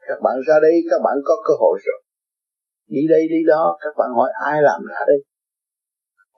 Các 0.08 0.20
bạn 0.26 0.36
ra 0.48 0.56
đây 0.66 0.76
các 0.90 1.00
bạn 1.06 1.16
có 1.28 1.34
cơ 1.48 1.54
hội 1.62 1.76
rồi. 1.86 2.00
Đi 2.96 3.02
đây 3.14 3.24
đi 3.34 3.40
đó 3.54 3.64
các 3.84 3.94
bạn 4.00 4.10
hỏi 4.18 4.30
ai 4.52 4.58
làm 4.68 4.82
ra 4.92 5.02
đây? 5.12 5.20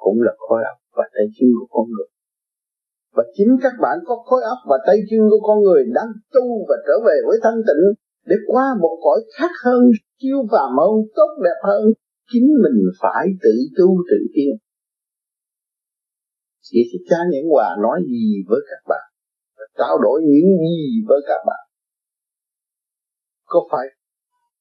Cũng 0.03 0.17
là 0.25 0.33
khối 0.37 0.61
óc 0.71 0.77
và 0.97 1.05
tay 1.13 1.25
chân 1.35 1.49
của 1.57 1.67
con 1.73 1.85
người 1.93 2.09
và 3.15 3.23
chính 3.35 3.51
các 3.63 3.73
bạn 3.81 3.97
có 4.05 4.15
khối 4.25 4.41
óc 4.43 4.59
và 4.69 4.77
tay 4.87 4.97
chân 5.09 5.19
của 5.29 5.41
con 5.47 5.57
người 5.61 5.83
đang 5.93 6.11
tu 6.33 6.45
và 6.69 6.75
trở 6.87 6.95
về 7.05 7.15
với 7.27 7.37
thanh 7.43 7.59
tịnh 7.67 7.83
để 8.25 8.35
qua 8.47 8.65
một 8.81 8.95
cõi 9.03 9.19
khác 9.37 9.51
hơn, 9.65 9.81
chiêu 10.19 10.37
và 10.51 10.63
mâu 10.77 11.07
tốt 11.15 11.31
đẹp 11.43 11.59
hơn, 11.63 11.83
chính 12.31 12.47
mình 12.63 12.79
phải 13.01 13.25
tự 13.43 13.53
tu 13.77 13.87
tự 14.09 14.17
tiên 14.33 14.51
chỉ 16.71 16.79
thì 16.91 16.97
cha 17.09 17.17
những 17.31 17.49
hòa 17.49 17.69
nói 17.83 17.99
gì 18.07 18.25
với 18.49 18.61
các 18.69 18.81
bạn? 18.89 19.05
Trao 19.77 19.97
đổi 20.03 20.21
những 20.21 20.49
gì 20.65 21.03
với 21.07 21.19
các 21.27 21.41
bạn? 21.47 21.63
Có 23.45 23.59
phải 23.71 23.87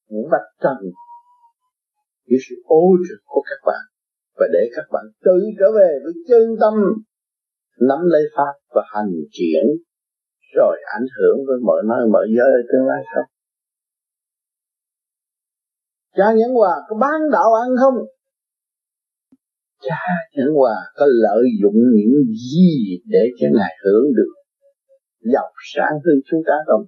những 0.09 0.29
vạch 0.31 0.49
trần, 0.63 0.79
những 2.27 2.41
sự 2.49 2.55
ô 2.65 2.83
trực 3.09 3.21
của 3.25 3.43
các 3.51 3.61
bạn 3.67 3.85
và 4.39 4.47
để 4.53 4.63
các 4.77 4.87
bạn 4.93 5.05
tự 5.25 5.41
trở 5.59 5.67
về 5.79 5.91
với 6.05 6.13
chân 6.29 6.57
tâm 6.61 6.75
nắm 7.89 7.99
lấy 8.13 8.23
pháp 8.37 8.55
và 8.75 8.83
hành 8.95 9.13
chuyển, 9.31 9.65
rồi 10.57 10.77
ảnh 10.99 11.07
hưởng 11.17 11.37
với 11.47 11.59
mọi 11.63 11.83
nơi, 11.89 12.09
mọi 12.13 12.27
giới 12.37 12.51
ở 12.61 12.63
tương 12.73 12.87
lai 12.89 13.03
không? 13.15 13.29
Cha 16.17 16.33
nhẫn 16.39 16.51
hòa 16.55 16.75
có 16.89 16.97
bán 16.97 17.21
đạo 17.33 17.55
ăn 17.55 17.69
không? 17.81 17.95
Cha 19.81 20.05
nhẫn 20.37 20.55
hòa 20.55 20.77
có 20.95 21.07
lợi 21.09 21.45
dụng 21.63 21.79
những 21.95 22.15
gì 22.53 23.01
để 23.07 23.25
cho 23.39 23.47
ngài 23.53 23.77
hưởng 23.85 24.05
được 24.17 24.33
giàu 25.33 25.53
sáng 25.75 25.93
hơn 25.93 26.21
chúng 26.27 26.41
ta 26.47 26.55
không? 26.67 26.85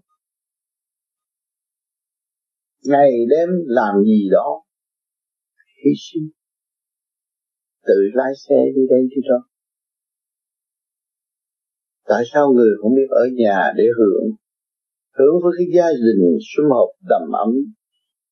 Ngày 2.84 3.10
đêm 3.30 3.48
làm 3.66 3.94
gì 4.04 4.28
đó? 4.32 4.62
Hy 5.84 5.90
sinh. 5.96 6.28
Tự 7.86 7.94
lái 8.14 8.32
xe 8.48 8.56
đi 8.74 8.82
đây 8.90 9.00
đi 9.10 9.22
đó 9.28 9.51
tại 12.04 12.22
sao 12.32 12.52
người 12.52 12.70
không 12.80 12.94
biết 12.94 13.08
ở 13.10 13.24
nhà 13.34 13.72
để 13.76 13.84
hưởng? 13.98 14.24
Hưởng 15.18 15.34
với 15.42 15.52
cái 15.58 15.66
gia 15.76 15.88
đình 15.92 16.38
sum 16.50 16.66
họp 16.70 16.88
đầm 17.08 17.32
ấm. 17.32 17.50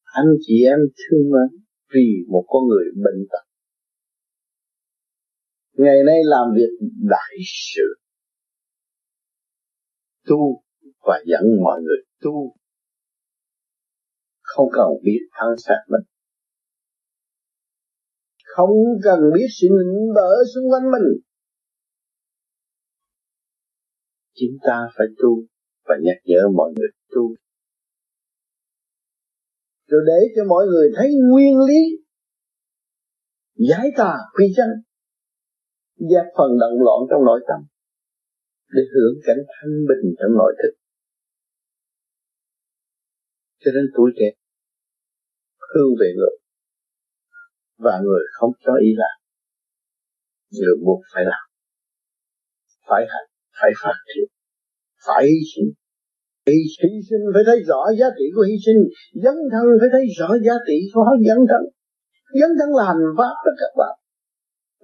Anh 0.03 0.27
chị 0.41 0.65
em 0.65 0.79
thương 0.99 1.31
mến 1.33 1.61
vì 1.95 2.07
một 2.29 2.45
con 2.49 2.63
người 2.69 2.85
bệnh 3.05 3.27
tật. 3.31 3.45
Ngày 5.73 5.97
nay 6.07 6.19
làm 6.25 6.47
việc 6.55 6.87
đại 7.11 7.37
sự. 7.75 7.83
Tu 10.27 10.63
và 11.01 11.23
dẫn 11.27 11.43
mọi 11.63 11.81
người 11.83 12.03
tu. 12.23 12.55
Không 14.43 14.69
cần 14.73 14.87
biết 15.03 15.21
thân 15.33 15.59
xác 15.59 15.81
mình. 15.89 16.07
Không 18.45 18.71
cần 19.05 19.21
biết 19.35 19.47
sự 19.61 19.69
nịnh 19.71 20.15
bỡ 20.15 20.31
xung 20.55 20.71
quanh 20.71 20.91
mình. 20.91 21.21
Chúng 24.41 24.59
ta 24.67 24.89
phải 24.97 25.07
tu 25.23 25.43
và 25.85 25.95
nhắc 26.03 26.17
nhở 26.25 26.49
mọi 26.57 26.73
người 26.77 26.89
tu. 27.15 27.35
Rồi 29.87 30.03
để 30.07 30.21
cho 30.37 30.45
mọi 30.45 30.67
người 30.67 30.91
thấy 30.97 31.09
nguyên 31.31 31.59
lý 31.69 31.81
giải 33.55 33.89
tà 33.97 34.15
quy 34.35 34.53
chân 34.57 34.69
dẹp 35.97 36.27
phần 36.37 36.51
động 36.61 36.77
loạn 36.85 37.01
trong 37.11 37.25
nội 37.25 37.41
tâm 37.49 37.61
để 38.69 38.83
hưởng 38.95 39.15
cảnh 39.27 39.43
thanh 39.49 39.75
bình 39.89 40.15
trong 40.19 40.33
nội 40.39 40.55
thức. 40.63 40.73
Cho 43.59 43.71
đến 43.75 43.85
tuổi 43.97 44.11
trẻ, 44.19 44.31
hương 45.75 45.93
về 46.01 46.13
người 46.17 46.37
và 47.77 48.01
người 48.05 48.23
không 48.33 48.53
cho 48.65 48.73
ý 48.81 48.89
làm 48.97 49.21
người 50.51 50.77
buộc 50.85 51.01
phải 51.15 51.25
làm, 51.25 51.45
phải 52.89 53.07
hành 53.09 53.30
phải 53.61 53.73
phát 53.83 53.97
triển 54.09 54.27
phải 55.07 55.23
hy 55.27 55.39
sinh 55.53 55.69
hy, 56.47 56.59
hy 56.83 56.93
sinh 57.09 57.25
phải 57.35 57.43
thấy 57.47 57.59
rõ 57.71 57.81
giá 57.99 58.07
trị 58.19 58.27
của 58.35 58.45
hy 58.49 58.57
sinh 58.67 58.81
dấn 59.25 59.37
thân 59.53 59.65
phải 59.81 59.89
thấy 59.93 60.05
rõ 60.19 60.29
giá 60.47 60.55
trị 60.67 60.79
của 60.95 61.05
dấn 61.29 61.39
thân. 61.51 61.63
Dấn 62.41 62.51
thân 62.59 62.69
là 62.79 62.85
hành 62.91 63.05
pháp 63.19 63.35
đó 63.45 63.53
các 63.61 63.73
bạn. 63.81 63.95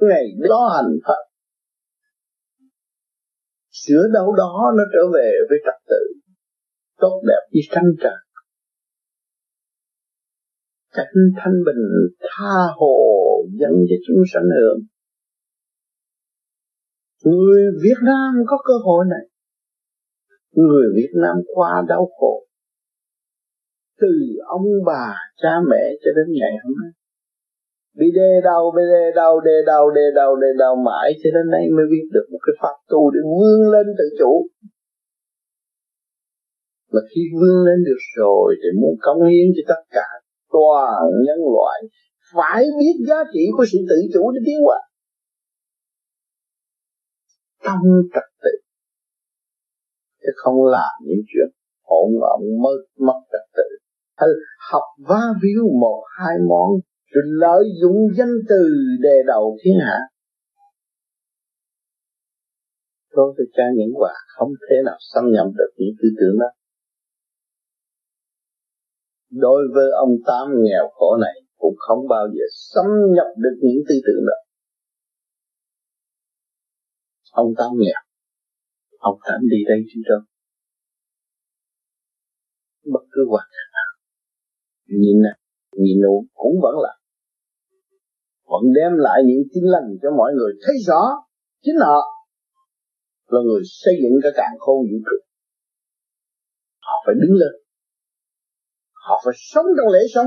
Ngày 0.08 0.26
đó 0.48 0.62
hành 0.76 0.92
pháp. 1.06 1.22
Sửa 3.82 4.02
đâu 4.14 4.34
đó 4.42 4.72
nó 4.76 4.84
trở 4.92 5.02
về 5.14 5.30
với 5.48 5.58
trật 5.64 5.78
tự. 5.90 6.02
Tốt 6.98 7.22
đẹp 7.28 7.42
như 7.52 7.60
thanh 7.70 7.90
trần 8.02 8.18
cảnh 10.96 11.16
thanh 11.36 11.56
bình 11.66 11.84
tha 12.20 12.54
hồ 12.76 12.96
dẫn 13.60 13.72
cho 13.88 13.96
chúng 14.06 14.22
sanh 14.32 14.48
hưởng 14.60 14.78
người 17.30 17.62
Việt 17.82 18.00
Nam 18.02 18.30
có 18.46 18.56
cơ 18.64 18.74
hội 18.84 19.04
này. 19.10 19.24
Người 20.52 20.86
Việt 20.96 21.12
Nam 21.22 21.36
qua 21.54 21.84
đau 21.88 22.08
khổ. 22.18 22.46
Từ 24.00 24.08
ông 24.46 24.66
bà, 24.86 25.14
cha 25.42 25.54
mẹ 25.70 25.82
cho 26.04 26.10
đến 26.16 26.26
ngày 26.38 26.54
hôm 26.64 26.74
nay. 26.82 26.92
Bị 27.98 28.06
đê 28.14 28.30
đau 28.44 28.72
bị 28.76 28.82
đê 28.92 29.04
đau 29.16 29.40
đê 29.40 29.56
đau 29.66 29.90
đê 29.90 30.06
đau 30.14 30.36
đê 30.36 30.46
đau 30.58 30.76
mãi 30.76 31.12
cho 31.22 31.30
đến 31.34 31.50
nay 31.50 31.64
mới 31.76 31.86
biết 31.90 32.06
được 32.12 32.26
một 32.32 32.38
cái 32.46 32.54
pháp 32.62 32.76
tu 32.88 33.10
để 33.10 33.20
vươn 33.24 33.70
lên 33.72 33.86
tự 33.98 34.04
chủ. 34.18 34.32
Mà 36.92 37.00
khi 37.10 37.22
vươn 37.40 37.56
lên 37.66 37.84
được 37.84 38.02
rồi 38.16 38.56
thì 38.60 38.68
muốn 38.80 38.94
cống 39.00 39.22
hiến 39.30 39.46
cho 39.56 39.62
tất 39.74 39.82
cả 39.90 40.08
toàn 40.52 41.02
nhân 41.26 41.40
loại, 41.54 41.78
phải 42.34 42.64
biết 42.78 42.96
giá 43.08 43.18
trị 43.32 43.44
của 43.56 43.64
sự 43.72 43.78
tự 43.88 43.96
chủ 44.14 44.30
để 44.30 44.40
tiến 44.46 44.58
hóa 44.64 44.78
tâm 47.66 47.78
trật 48.14 48.28
tự. 48.42 48.54
Chứ 50.22 50.30
không 50.36 50.64
làm 50.64 50.92
những 51.06 51.22
chuyện 51.28 51.48
hỗn 51.88 52.08
loạn, 52.20 52.38
mất 52.62 52.78
mất 53.06 53.20
trật 53.32 53.46
tự. 53.56 53.68
Hay 54.16 54.28
học 54.70 54.86
va 55.08 55.22
víu 55.42 55.62
một, 55.80 56.02
hai 56.18 56.36
món 56.48 56.70
rồi 57.12 57.24
lợi 57.26 57.64
dụng 57.82 57.98
danh 58.18 58.34
từ 58.48 58.62
đề 59.02 59.16
đầu 59.26 59.56
thiên 59.64 59.74
hạ. 59.86 59.98
Đối 63.12 63.34
với 63.36 63.46
cha 63.56 63.62
những 63.76 63.92
quả 63.94 64.14
không 64.36 64.48
thể 64.68 64.76
nào 64.84 64.96
xâm 65.14 65.24
nhập 65.32 65.46
được 65.58 65.72
những 65.76 65.94
tư 66.02 66.08
tưởng 66.18 66.38
đó. 66.40 66.46
Đối 69.30 69.62
với 69.74 69.90
ông 69.90 70.10
tám 70.26 70.46
nghèo 70.62 70.88
khổ 70.94 71.16
này 71.20 71.34
cũng 71.56 71.74
không 71.78 72.08
bao 72.08 72.26
giờ 72.34 72.44
xâm 72.74 72.86
nhập 73.14 73.26
được 73.36 73.56
những 73.60 73.82
tư 73.88 73.94
tưởng 74.06 74.24
đó 74.26 74.45
ông 77.42 77.50
tám 77.58 77.70
nghèo 77.80 78.00
ông 79.10 79.18
tám 79.26 79.40
đi 79.52 79.58
đây 79.70 79.80
chứ 79.90 80.00
đâu. 80.10 80.20
Bất 82.92 83.04
cứ 83.12 83.20
hoàn 83.32 83.46
cảnh 83.54 83.70
nào. 83.78 83.92
Nhìn 85.00 85.16
nè, 85.24 85.34
nhìn 85.82 85.98
nụ 86.04 86.14
cũng 86.34 86.54
vẫn 86.64 86.74
là. 86.84 86.92
Vẫn 88.52 88.64
đem 88.78 88.92
lại 89.06 89.18
những 89.26 89.42
tin 89.52 89.64
lành 89.74 89.88
cho 90.02 90.08
mọi 90.20 90.30
người. 90.36 90.52
Thấy 90.62 90.74
rõ, 90.88 91.02
chính 91.62 91.78
họ 91.86 92.00
là 93.26 93.40
người 93.46 93.62
xây 93.82 93.94
dựng 94.02 94.16
cái 94.22 94.32
càng 94.36 94.54
khôn 94.58 94.78
vũ 94.90 94.98
trụ. 95.06 95.18
Họ 96.86 96.94
phải 97.06 97.14
đứng 97.22 97.34
lên. 97.40 97.52
Họ 98.92 99.14
phải 99.24 99.34
sống 99.36 99.66
trong 99.76 99.92
lễ 99.92 100.00
sống. 100.14 100.26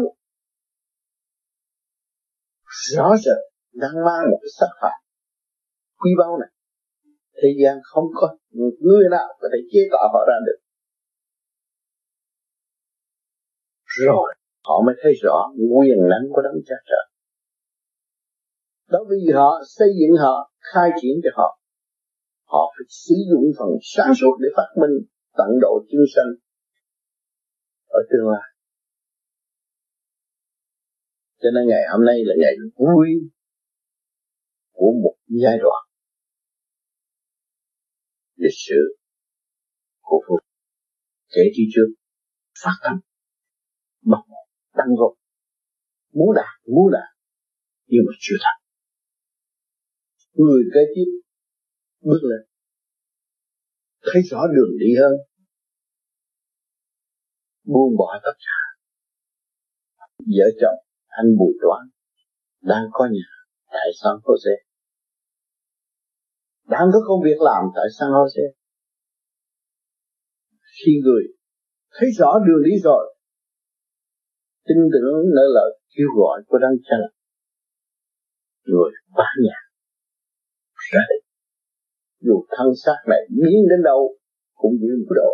Rõ 2.93 3.15
rệt 3.23 3.41
đang 3.73 3.95
mang 4.05 4.23
một 4.31 4.39
cái 4.41 4.51
sắc 4.59 4.71
phạt 4.81 4.97
quý 5.97 6.11
báu 6.19 6.37
này 6.37 6.49
thế 7.41 7.49
gian 7.61 7.75
không 7.83 8.07
có 8.15 8.37
người 8.79 9.05
nào 9.11 9.27
có 9.39 9.47
thể 9.51 9.59
chế 9.71 9.79
tạo 9.91 10.09
họ 10.13 10.19
ra 10.27 10.37
được. 10.47 10.59
Rồi, 13.85 14.35
họ 14.67 14.75
mới 14.85 14.95
thấy 15.01 15.13
rõ 15.23 15.37
quyền 15.55 15.99
năng 16.11 16.25
của 16.33 16.41
đấng 16.41 16.59
cha 16.67 16.75
trời 16.89 17.09
đó 18.89 18.99
vì 19.09 19.31
họ 19.33 19.61
xây 19.77 19.89
dựng 19.99 20.17
họ, 20.17 20.51
khai 20.73 20.89
triển 21.01 21.15
cho 21.23 21.29
họ. 21.35 21.59
Họ 22.43 22.73
phải 22.77 22.85
sử 22.89 23.15
dụng 23.31 23.43
phần 23.59 23.69
sáng 23.81 24.13
suốt 24.19 24.37
để 24.41 24.49
phát 24.57 24.69
minh 24.81 24.95
tận 25.37 25.49
độ 25.61 25.73
chúng 25.91 26.05
sanh 26.15 26.31
ở 27.87 27.99
tương 28.09 28.27
lai. 28.31 28.49
Cho 31.41 31.49
nên 31.53 31.67
ngày 31.67 31.83
hôm 31.91 32.05
nay 32.05 32.15
là 32.25 32.35
ngày 32.37 32.53
vui 32.75 33.07
của 34.71 34.91
một 35.03 35.15
giai 35.27 35.57
đoạn 35.57 35.88
lịch 38.43 38.59
sử, 38.67 38.81
của 40.01 40.19
Phật 40.27 40.41
kể 41.33 41.41
chi 41.53 41.63
trước, 41.73 41.89
phát 42.63 42.75
tâm 42.83 42.99
bậc 44.01 44.19
tăng 44.77 44.95
gốc. 44.99 45.13
Muốn 46.13 46.29
đạt 46.35 46.53
muốn 46.65 46.91
đạt, 46.91 47.09
nhưng 47.87 48.03
mà 48.07 48.13
chưa 48.19 48.35
thành. 48.43 48.61
Người 50.33 50.63
kế 50.73 50.79
tiếp, 50.95 51.09
bước 52.01 52.19
lên. 52.29 52.41
Thấy 54.01 54.21
rõ 54.21 54.41
đường 54.55 54.71
đi 54.79 54.95
hơn. 55.01 55.13
Buông 57.63 57.97
bỏ 57.97 58.19
tất 58.23 58.35
cả. 58.45 58.59
Vợ 60.17 60.47
chồng, 60.61 60.79
anh 61.07 61.37
Bùi 61.39 61.53
Toán, 61.61 61.89
đang 62.61 62.85
có 62.91 63.07
nhà, 63.11 63.29
tại 63.71 63.87
có 64.23 64.37
xe 64.43 64.68
đang 66.73 66.87
có 66.93 66.99
công 67.07 67.21
việc 67.27 67.39
làm, 67.49 67.63
tại 67.75 67.87
San 67.99 68.09
Jose 68.09 68.45
khi 70.77 70.91
người 71.03 71.23
thấy 71.95 72.09
rõ 72.19 72.31
đường 72.47 72.63
đi 72.69 72.75
rồi, 72.83 73.15
tin 74.67 74.77
tưởng 74.93 75.15
nở 75.35 75.45
lời 75.55 75.79
kêu 75.93 76.07
gọi 76.19 76.41
của 76.47 76.57
đấng 76.57 76.77
cha 76.83 76.95
người 78.63 78.91
bán 79.17 79.35
nhà, 79.45 79.59
ra 80.91 81.01
đi. 81.09 81.19
Dù 82.19 82.45
thân 82.49 82.67
xác 82.83 82.99
này 83.07 83.21
biến 83.29 83.59
đến 83.69 83.81
đâu 83.83 84.01
cũng 84.53 84.73
giữ 84.81 84.91
một 84.99 85.13
độ. 85.15 85.31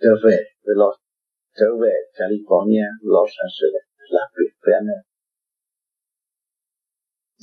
Trở 0.00 0.12
về 0.24 0.38
với 0.64 0.74
Los 0.80 0.96
trở 1.58 1.70
về 1.82 1.94
California 2.18 2.88
Los 3.12 3.30
Angeles 3.46 3.86
làm 4.16 4.28
việc 4.38 4.52
với 4.62 4.74
anh 4.80 4.88
em 4.96 5.07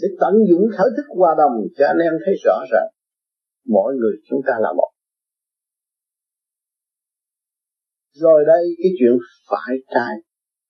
để 0.02 0.08
tận 0.20 0.34
dụng 0.50 0.66
thở 0.78 0.84
thức 0.98 1.08
hòa 1.18 1.36
đồng 1.38 1.56
cho 1.78 1.86
anh 1.88 1.98
em 1.98 2.14
thấy 2.26 2.36
rõ 2.46 2.58
ràng 2.72 2.90
mỗi 3.66 3.96
người 3.96 4.16
chúng 4.30 4.42
ta 4.48 4.54
là 4.60 4.74
một. 4.78 4.92
Rồi 8.12 8.44
đây, 8.48 8.64
cái 8.78 8.92
chuyện 9.00 9.18
phải 9.50 9.76
trái 9.88 10.16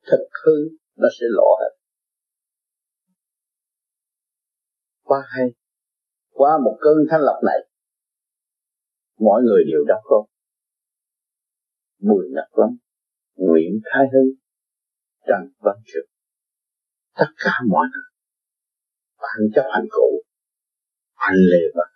thật 0.06 0.28
hư, 0.46 0.78
nó 0.96 1.08
sẽ 1.20 1.26
lộ 1.30 1.58
hết. 1.62 1.76
Qua 5.04 5.24
hay 5.28 5.48
qua 6.30 6.58
một 6.66 6.78
cơn 6.82 6.98
thanh 7.10 7.22
lọc 7.22 7.44
này, 7.44 7.58
mọi 9.20 9.42
người 9.42 9.64
đều 9.72 9.84
đau 9.88 10.02
khổ. 10.04 10.30
Mùi 12.00 12.26
nặng 12.36 12.52
lắm 12.54 12.70
Nguyễn 13.36 13.72
Thái 13.86 14.06
Hưng 14.14 14.30
Trần 15.28 15.52
Văn 15.60 15.76
Trực 15.86 16.06
tất 17.16 17.32
cả 17.38 17.52
mọi 17.68 17.86
người 17.92 18.15
bạn 19.26 19.40
chấp 19.56 19.66
hành 19.74 19.88
cũ, 19.96 20.08
anh 21.16 21.40
Lê 21.52 21.64
Văn 21.76 21.96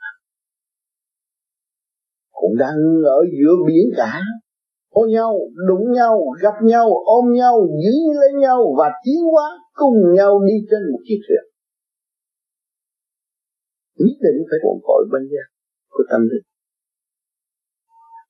cũng 2.39 2.57
đang 2.57 2.77
ở 3.05 3.19
giữa 3.37 3.53
biển 3.67 3.85
cả. 3.97 4.21
Ô 4.89 5.01
nhau 5.05 5.39
đụng 5.67 5.91
nhau 5.91 6.13
gặp 6.43 6.55
nhau 6.63 6.87
ôm 7.05 7.33
nhau 7.33 7.67
giữ 7.83 7.95
lấy 8.19 8.41
nhau 8.41 8.75
và 8.77 8.91
tiến 9.03 9.21
hóa 9.31 9.47
cùng 9.73 9.97
nhau 10.15 10.39
đi 10.47 10.53
trên 10.71 10.81
một 10.91 10.99
chiếc 11.07 11.19
thuyền. 11.27 11.43
Nhất 13.95 14.17
định 14.21 14.39
phải 14.49 14.59
cuộn 14.63 14.77
cội 14.83 15.05
bên 15.11 15.21
giác 15.31 15.47
của 15.89 16.03
tâm 16.09 16.21
linh. 16.21 16.45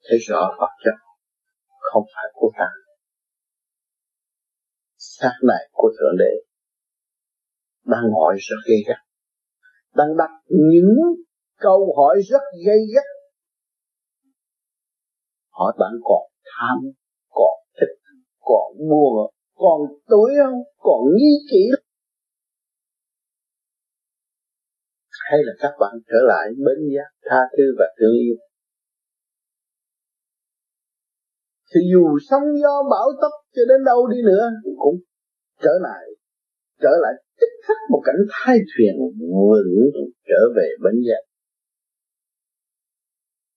Thấy 0.10 0.18
rõ 0.28 0.42
vật 0.60 0.74
chất 0.86 0.98
không 1.80 2.04
phải 2.16 2.26
của 2.34 2.52
ta. 2.58 2.70
Xác 4.98 5.36
này 5.44 5.70
của 5.72 5.92
thượng 6.00 6.18
đế 6.20 6.49
đang 7.92 8.12
hỏi 8.18 8.36
rất 8.40 8.60
gây 8.68 8.78
gắt. 8.88 8.98
Đang 9.96 10.18
đặt 10.18 10.32
những 10.48 10.96
câu 11.60 11.94
hỏi 11.98 12.22
rất 12.30 12.44
gây 12.66 12.80
gắt. 12.96 13.06
Hỏi 15.50 15.74
bạn 15.80 15.92
còn 16.04 16.24
tham, 16.52 16.78
còn 17.30 17.58
thích, 17.80 17.94
còn 18.40 18.78
buồn 18.90 19.34
còn 19.56 19.82
tối 20.08 20.32
không, 20.44 20.60
còn 20.78 21.00
nghi 21.16 21.36
kỹ 21.52 21.64
hay 25.30 25.40
là 25.44 25.54
các 25.60 25.74
bạn 25.80 25.94
trở 26.08 26.18
lại 26.28 26.48
bến 26.66 26.80
giác 26.96 27.10
tha 27.30 27.42
thứ 27.58 27.64
và 27.80 27.86
thương 28.00 28.16
yêu? 28.26 28.36
Thì 31.74 31.82
dù 31.94 32.18
sóng 32.30 32.44
gió 32.62 32.84
bão 32.92 33.08
tấp 33.22 33.34
cho 33.56 33.62
đến 33.70 33.86
đâu 33.86 34.08
đi 34.08 34.18
nữa, 34.26 34.50
cũng 34.78 34.96
trở 35.62 35.72
lại 35.82 36.06
trở 36.82 36.90
lại 37.02 37.14
tức 37.40 37.52
khắc 37.68 37.78
một 37.92 38.02
cảnh 38.06 38.22
thai 38.32 38.58
thuyền 38.70 38.94
vững 39.94 40.10
trở 40.28 40.42
về 40.56 40.68
bến 40.84 40.96
giác 41.08 41.30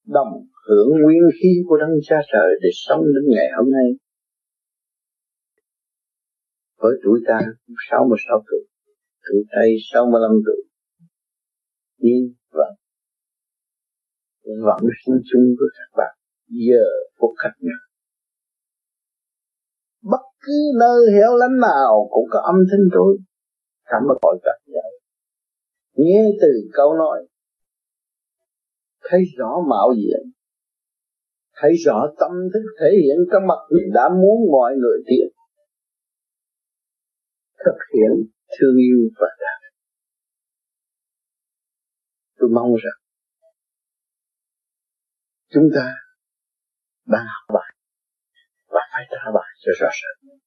đồng 0.06 0.32
hưởng 0.66 0.88
nguyên 1.02 1.22
khí 1.38 1.48
của 1.66 1.76
đấng 1.76 1.94
cha 2.02 2.16
trời 2.32 2.50
để 2.62 2.68
sống 2.72 3.00
đến 3.00 3.24
ngày 3.34 3.48
hôm 3.56 3.72
nay. 3.72 3.88
Với 6.78 6.94
tuổi 7.04 7.20
ta 7.26 7.38
66 7.90 8.42
tuổi 8.50 8.62
tuổi 9.24 9.44
tây 9.52 9.68
65 9.92 10.30
tuổi, 10.46 10.62
nhưng 11.98 12.34
vẫn 12.50 12.72
vẫn 14.64 14.90
sinh 15.06 15.20
chung 15.32 15.46
với 15.58 15.68
các 15.76 15.90
bạn 15.96 16.14
giờ 16.48 16.86
phút 17.18 17.30
khách 17.38 17.56
nhau. 17.60 17.80
Bất 20.02 20.24
cứ 20.40 20.52
nơi 20.80 21.12
hẻo 21.14 21.36
lánh 21.36 21.60
nào 21.60 22.08
cũng 22.10 22.26
có 22.30 22.40
âm 22.40 22.56
thanh 22.70 22.84
tôi 22.94 23.18
cảm 23.84 24.02
mà 24.08 24.14
mọi 24.22 24.38
cả 24.44 24.52
vậy 24.66 24.92
nghe 25.94 26.22
từ 26.40 26.48
câu 26.72 26.94
nói, 26.94 27.26
thấy 29.02 29.20
rõ 29.38 29.50
mạo 29.70 29.88
diện, 29.96 30.32
thấy 31.56 31.72
rõ 31.84 32.06
tâm 32.20 32.30
thức 32.54 32.62
thể 32.80 32.90
hiện 33.02 33.16
trong 33.32 33.46
mặt 33.46 33.60
mình 33.70 33.92
đã 33.94 34.08
muốn 34.08 34.52
mọi 34.52 34.72
người 34.76 34.98
tiện 35.06 35.28
thực 37.64 37.78
hiện 37.94 38.30
thương 38.58 38.76
yêu 38.76 39.08
và 39.18 39.26
đạt 39.40 39.72
tôi 42.38 42.50
mong 42.54 42.74
rằng 42.74 43.00
chúng 45.48 45.68
ta 45.74 45.94
đang 47.06 47.24
học 47.24 47.54
bài 47.54 47.74
và 48.68 48.80
phải 48.92 49.04
trả 49.10 49.30
bài 49.34 49.50
cho 49.60 49.72
rõ 49.80 49.88
ràng. 50.02 50.38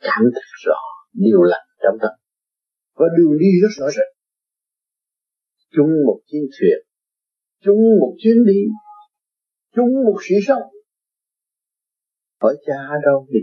Cảm 0.00 0.22
thức 0.34 0.48
rõ 0.66 0.80
điều 1.12 1.42
lành 1.42 1.66
trong 1.82 1.96
tâm 2.02 2.21
và 2.94 3.06
đường 3.18 3.38
đi 3.40 3.50
rất 3.62 3.72
rõ 3.78 3.86
ràng. 3.96 4.12
Chung 5.74 5.92
một 6.06 6.20
chiến 6.26 6.42
thuyền. 6.54 6.78
Chung 7.64 7.82
một 8.00 8.14
chuyến 8.18 8.44
đi. 8.44 8.60
Chung 9.74 9.92
một 10.04 10.18
sự 10.28 10.34
sống. 10.46 10.62
Hỏi 12.40 12.56
cha 12.66 12.80
đâu 13.04 13.26
đi 13.30 13.40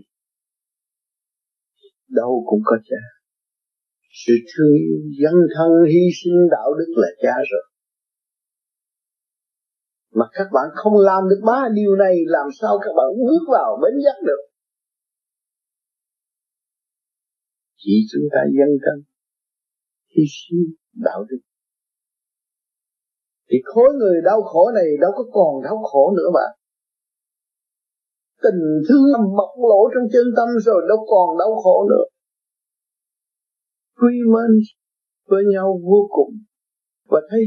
đâu 2.10 2.44
cũng 2.46 2.60
có 2.66 2.78
cha. 2.90 3.02
Sự 4.12 4.34
thương 4.50 4.74
yêu 4.74 4.98
dân 5.22 5.36
thân 5.56 5.72
hy 5.92 6.04
sinh 6.24 6.38
đạo 6.52 6.74
đức 6.80 6.94
là 6.96 7.08
cha 7.22 7.36
rồi. 7.52 7.66
Mà 10.12 10.26
các 10.32 10.48
bạn 10.54 10.68
không 10.76 10.94
làm 10.98 11.24
được 11.30 11.42
ba 11.46 11.62
điều 11.74 11.96
này, 11.96 12.16
làm 12.26 12.48
sao 12.62 12.80
các 12.84 12.92
bạn 12.98 13.08
bước 13.28 13.46
vào 13.52 13.80
bến 13.82 13.94
giác 14.06 14.18
được? 14.26 14.42
Chỉ 17.78 17.92
chúng 18.12 18.28
ta 18.32 18.40
dân 18.58 18.78
thân 18.84 19.04
hy 20.20 20.26
sinh 20.36 20.64
đạo 20.94 21.24
đức. 21.30 21.38
Thì 23.50 23.58
khối 23.66 23.90
người 24.00 24.22
đau 24.26 24.42
khổ 24.42 24.72
này 24.76 24.86
đâu 25.02 25.12
có 25.16 25.24
còn 25.34 25.64
đau 25.64 25.78
khổ 25.84 26.14
nữa 26.18 26.30
mà 26.34 26.46
tình 28.44 28.62
thương 28.90 29.36
bộc 29.38 29.54
lộ 29.70 29.82
trong 29.94 30.08
chân 30.14 30.26
tâm 30.38 30.48
rồi 30.66 30.82
đâu 30.90 30.98
còn 31.08 31.38
đau 31.40 31.62
khổ 31.64 31.88
nữa. 31.90 32.06
Quy 34.02 34.16
mến 34.34 34.52
với 35.28 35.44
nhau 35.54 35.80
vô 35.84 36.08
cùng. 36.10 36.34
Và 37.06 37.20
thấy, 37.30 37.44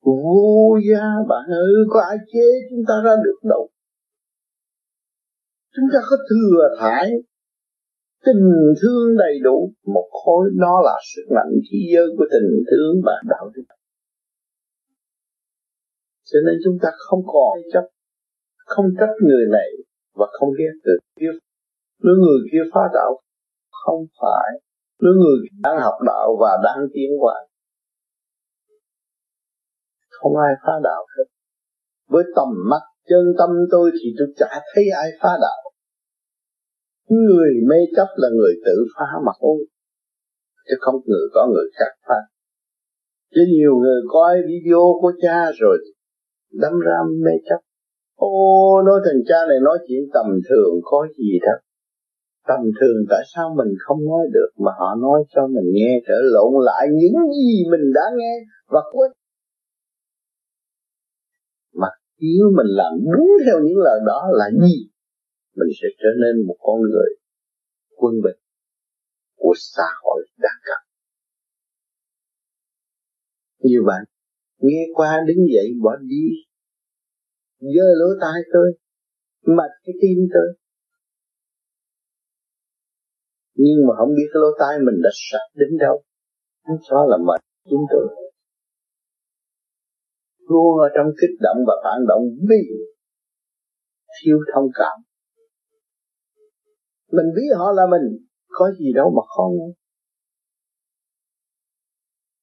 vô 0.00 0.78
gia 0.90 1.04
bạn 1.28 1.44
ơi, 1.48 1.74
có 1.90 2.00
ai 2.10 2.16
chế 2.32 2.46
chúng 2.70 2.84
ta 2.88 2.94
ra 3.04 3.14
được 3.24 3.48
đâu? 3.48 3.68
Chúng 5.76 5.88
ta 5.92 5.98
có 6.10 6.16
thừa 6.30 6.76
thải 6.80 7.10
tình 8.26 8.44
thương 8.80 9.16
đầy 9.18 9.34
đủ, 9.42 9.72
một 9.94 10.08
khối 10.24 10.50
đó 10.60 10.74
là 10.84 10.96
sức 11.14 11.26
mạnh 11.36 11.52
khí 11.66 11.78
giới 11.94 12.06
của 12.16 12.24
tình 12.34 12.50
thương 12.68 12.94
và 13.06 13.12
đạo 13.28 13.50
đức. 13.54 13.62
Cho 16.24 16.38
nên 16.46 16.56
chúng 16.64 16.78
ta 16.82 16.88
không 16.98 17.22
còn 17.26 17.58
chấp, 17.72 17.84
không 18.66 18.86
trách 19.00 19.14
người 19.20 19.44
này 19.52 19.70
và 20.14 20.26
không 20.32 20.48
ghét 20.58 20.74
người 20.84 20.98
kia. 21.20 21.34
Nếu 22.02 22.14
người 22.14 22.40
kia 22.52 22.64
phá 22.74 22.80
đạo, 22.94 23.20
không 23.70 24.00
phải. 24.20 24.50
Nếu 25.00 25.12
người 25.12 25.38
đang 25.62 25.78
học 25.80 25.98
đạo 26.06 26.36
và 26.40 26.52
đang 26.64 26.86
tiến 26.94 27.10
hóa, 27.20 27.34
không 30.10 30.32
ai 30.36 30.52
phá 30.66 30.72
đạo 30.82 31.06
hết. 31.16 31.24
Với 32.08 32.24
tầm 32.36 32.48
mắt, 32.70 32.82
chân 33.08 33.34
tâm 33.38 33.50
tôi 33.70 33.90
thì 33.92 34.08
tôi 34.18 34.28
chả 34.36 34.60
thấy 34.74 34.84
ai 35.02 35.08
phá 35.20 35.38
đạo 35.40 35.71
người 37.28 37.50
mê 37.68 37.76
chấp 37.96 38.08
là 38.16 38.28
người 38.36 38.54
tự 38.64 38.76
phá 38.96 39.06
mà 39.26 39.32
thôi, 39.40 39.58
chứ 40.68 40.74
không 40.80 40.94
người 41.06 41.26
có 41.34 41.48
người 41.52 41.68
khác 41.78 41.92
phá. 42.08 42.20
Chứ 43.34 43.40
nhiều 43.48 43.74
người 43.76 44.00
coi 44.08 44.36
video 44.48 44.82
của 45.00 45.12
cha 45.22 45.50
rồi 45.60 45.78
đâm 46.52 46.72
ra 46.80 46.98
mê 47.24 47.32
chấp. 47.48 47.60
Ô, 48.14 48.82
nói 48.86 49.00
thằng 49.04 49.22
cha 49.28 49.36
này 49.48 49.58
nói 49.62 49.78
chuyện 49.88 50.02
tầm 50.14 50.26
thường 50.48 50.74
có 50.82 51.06
gì 51.18 51.38
đâu. 51.46 51.58
Tầm 52.48 52.60
thường 52.80 52.96
tại 53.10 53.22
sao 53.34 53.54
mình 53.58 53.74
không 53.78 54.04
nói 54.04 54.26
được 54.32 54.50
mà 54.64 54.72
họ 54.78 54.94
nói 54.94 55.24
cho 55.34 55.46
mình 55.46 55.68
nghe 55.72 56.00
trở 56.06 56.14
lộn 56.22 56.64
lại 56.64 56.86
những 56.92 57.16
gì 57.32 57.64
mình 57.70 57.92
đã 57.94 58.02
nghe 58.16 58.34
và 58.68 58.80
quên. 58.92 59.12
Mà 61.74 61.88
nếu 62.20 62.44
mình 62.56 62.66
làm 62.66 62.92
đúng 63.12 63.28
theo 63.46 63.58
những 63.64 63.78
lời 63.78 64.00
đó 64.06 64.28
là 64.32 64.50
gì? 64.50 64.91
Mình 65.58 65.70
sẽ 65.82 65.88
trở 66.00 66.10
nên 66.22 66.46
một 66.46 66.56
con 66.60 66.80
người 66.80 67.10
quân 67.96 68.14
bình 68.24 68.38
của 69.36 69.54
xã 69.56 69.88
hội 70.02 70.26
đang 70.38 70.58
cần 70.66 70.82
như 73.58 73.78
vậy 73.86 74.02
nghe 74.58 74.86
qua 74.94 75.20
đứng 75.26 75.46
dậy 75.54 75.68
bỏ 75.82 75.96
đi 75.96 76.24
dơ 77.58 77.86
lỗ 78.00 78.06
tai 78.20 78.40
tôi 78.52 78.72
mặt 79.46 79.70
cái 79.84 79.94
tim 80.00 80.18
tôi. 80.34 80.48
Nhưng 83.54 83.86
mà 83.88 83.94
không 83.98 84.08
biết 84.16 84.28
cái 84.32 84.40
lỗ 84.42 84.50
tai 84.58 84.78
mình 84.78 84.98
đã 85.02 85.10
sạch 85.12 85.48
đến 85.54 85.78
đâu. 85.78 86.02
Đó 86.90 87.06
là 87.08 87.16
mệt 87.16 87.40
chúng 87.70 87.84
tôi. 87.90 88.06
Luôn 90.38 90.78
ở 90.78 90.88
trong 90.96 91.06
kích 91.20 91.36
động 91.40 91.56
và 91.66 91.74
phản 91.84 92.06
động 92.08 92.22
vì 92.48 92.62
thiếu 94.16 94.38
thông 94.54 94.68
cảm 94.74 95.11
mình 97.12 97.26
biết 97.36 97.48
họ 97.58 97.72
là 97.72 97.82
mình. 97.90 98.26
Có 98.48 98.72
gì 98.78 98.92
đâu 98.92 99.10
mà 99.16 99.22
khó 99.36 99.44
nghe. 99.56 99.68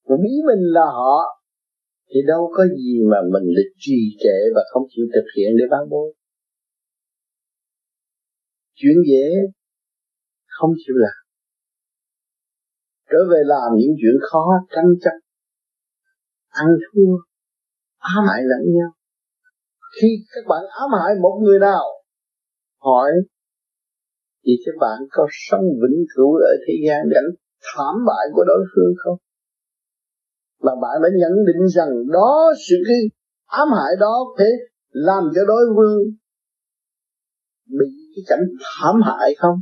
Mà 0.08 0.16
biết 0.22 0.40
mình 0.46 0.62
là 0.76 0.86
họ, 0.98 1.16
thì 2.08 2.20
đâu 2.26 2.52
có 2.56 2.64
gì 2.76 2.94
mà 3.10 3.18
mình 3.32 3.46
lịch 3.56 3.72
trì 3.78 3.98
trệ 4.18 4.38
và 4.54 4.62
không 4.72 4.82
chịu 4.90 5.04
thực 5.14 5.26
hiện 5.36 5.50
để 5.58 5.64
ban 5.70 5.88
bố. 5.90 6.12
Chuyện 8.74 8.96
dễ, 9.08 9.26
không 10.46 10.70
chịu 10.86 10.96
làm. 10.96 11.18
Trở 13.10 13.18
về 13.30 13.40
làm 13.44 13.68
những 13.78 13.94
chuyện 14.00 14.16
khó, 14.30 14.44
tranh 14.70 14.90
chấp, 15.02 15.16
ăn 16.48 16.66
thua, 16.86 17.16
ám 17.98 18.24
hại 18.28 18.42
lẫn 18.42 18.62
nhau. 18.74 18.90
Khi 20.00 20.08
các 20.34 20.44
bạn 20.48 20.62
ám 20.80 20.90
hại 21.00 21.14
một 21.22 21.40
người 21.42 21.58
nào, 21.58 21.84
hỏi 22.78 23.10
thì 24.44 24.52
các 24.64 24.76
bạn 24.80 24.98
có 25.10 25.26
sống 25.48 25.64
vĩnh 25.82 26.04
cửu 26.14 26.34
ở 26.34 26.54
thế 26.66 26.74
gian 26.86 27.00
đánh 27.14 27.28
thảm 27.68 27.94
bại 28.06 28.26
của 28.34 28.44
đối 28.46 28.62
phương 28.74 28.94
không? 29.04 29.18
Mà 30.62 30.72
bạn 30.82 31.02
đã 31.02 31.08
nhận 31.20 31.32
định 31.46 31.68
rằng 31.76 31.90
đó 32.12 32.52
sự 32.68 32.76
cái 32.88 33.00
ám 33.46 33.68
hại 33.76 33.92
đó 34.00 34.14
thế 34.38 34.50
làm 34.90 35.24
cho 35.34 35.40
đối 35.46 35.64
phương 35.76 35.98
bị 37.78 37.86
cái 38.14 38.22
cảnh 38.26 38.46
thảm 38.60 38.94
hại 39.04 39.34
không? 39.38 39.56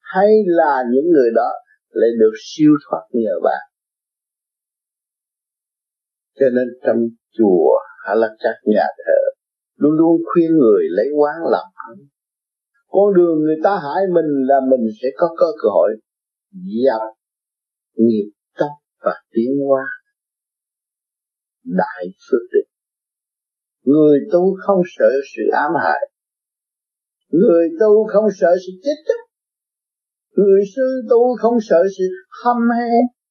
Hay 0.00 0.28
là 0.46 0.84
những 0.92 1.10
người 1.12 1.30
đó 1.34 1.50
lại 1.90 2.10
được 2.18 2.32
siêu 2.44 2.70
thoát 2.84 3.02
nhờ 3.12 3.34
bạn? 3.42 3.62
Cho 6.38 6.46
nên 6.54 6.68
trong 6.86 6.96
chùa 7.38 7.78
hay 8.06 8.16
là 8.16 8.28
các 8.38 8.56
nhà 8.64 8.86
thờ 9.06 9.20
luôn 9.76 9.92
luôn 9.92 10.22
khuyên 10.32 10.50
người 10.50 10.82
lấy 10.90 11.06
quán 11.16 11.36
làm 11.50 11.66
ăn 11.74 12.11
con 12.94 13.14
đường 13.16 13.36
người 13.44 13.58
ta 13.64 13.70
hại 13.84 14.02
mình 14.16 14.30
là 14.48 14.58
mình 14.70 14.84
sẽ 15.02 15.08
có 15.16 15.26
cơ 15.38 15.68
hội 15.74 15.90
dập 16.84 17.02
nghiệp 17.96 18.30
tóc 18.58 18.72
và 19.04 19.14
tiến 19.32 19.50
hóa. 19.68 19.84
Đại 21.64 22.04
phước 22.24 22.44
đức. 22.52 22.66
Người 23.84 24.18
tu 24.32 24.56
không 24.66 24.82
sợ 24.96 25.10
sự 25.36 25.42
ám 25.52 25.70
hại. 25.84 26.10
Người 27.28 27.68
tu 27.80 28.06
không 28.12 28.24
sợ 28.40 28.50
sự 28.66 28.72
chết 28.84 28.98
chóc. 29.08 29.20
Người 30.36 30.60
sư 30.76 31.02
tu 31.10 31.36
không 31.40 31.58
sợ 31.60 31.82
sự 31.98 32.04
hâm 32.44 32.56
he 32.78 33.22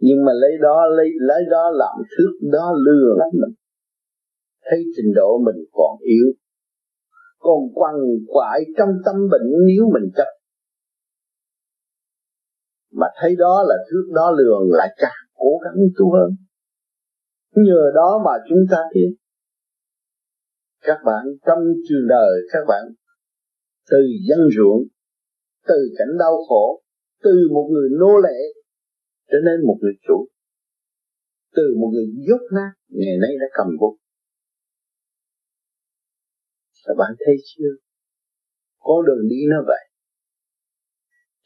nhưng 0.00 0.24
mà 0.24 0.32
lấy 0.42 0.52
đó, 0.62 0.86
lấy 0.96 1.08
lấy 1.20 1.42
đó 1.50 1.70
làm 1.70 1.96
thước, 2.12 2.32
đó 2.52 2.72
lừa 2.86 3.14
lắm 3.18 3.28
mình. 3.32 3.54
Thấy 4.70 4.80
trình 4.96 5.12
độ 5.14 5.38
mình 5.46 5.64
còn 5.72 5.98
yếu 6.00 6.26
còn 7.50 7.62
quằn 7.74 7.94
quại 8.26 8.60
trong 8.78 8.88
tâm 9.04 9.16
bệnh 9.30 9.48
nếu 9.66 9.84
mình 9.94 10.10
chấp. 10.16 10.30
Mà 12.92 13.06
thấy 13.20 13.36
đó 13.36 13.64
là 13.68 13.74
thước 13.90 14.12
đó 14.14 14.30
lường 14.30 14.72
lại 14.72 14.88
càng 14.96 15.20
cố 15.34 15.58
gắng 15.64 15.74
tu 15.98 16.12
hơn. 16.12 16.30
Nhờ 17.54 17.90
đó 17.94 18.22
mà 18.24 18.32
chúng 18.48 18.64
ta 18.70 18.78
tiến 18.94 19.14
các 20.82 20.98
bạn 21.04 21.24
trong 21.46 21.58
trường 21.88 22.08
đời 22.08 22.40
các 22.52 22.64
bạn, 22.68 22.84
từ 23.90 23.98
dân 24.28 24.38
ruộng, 24.56 24.82
từ 25.68 25.74
cảnh 25.98 26.18
đau 26.18 26.36
khổ, 26.48 26.82
từ 27.22 27.48
một 27.52 27.68
người 27.72 27.88
nô 28.00 28.16
lệ 28.16 28.38
trở 29.30 29.38
nên 29.44 29.66
một 29.66 29.76
người 29.80 29.92
chủ, 30.08 30.26
từ 31.56 31.62
một 31.80 31.90
người 31.92 32.06
dốt 32.28 32.40
nát, 32.52 32.72
ngày 32.88 33.16
nay 33.20 33.30
đã 33.40 33.46
cầm 33.52 33.66
bút 33.80 33.96
các 36.90 36.96
bạn 37.02 37.12
thấy 37.24 37.36
chưa? 37.50 37.72
Có 38.86 38.94
đường 39.06 39.24
đi 39.32 39.40
nó 39.52 39.58
vậy. 39.70 39.84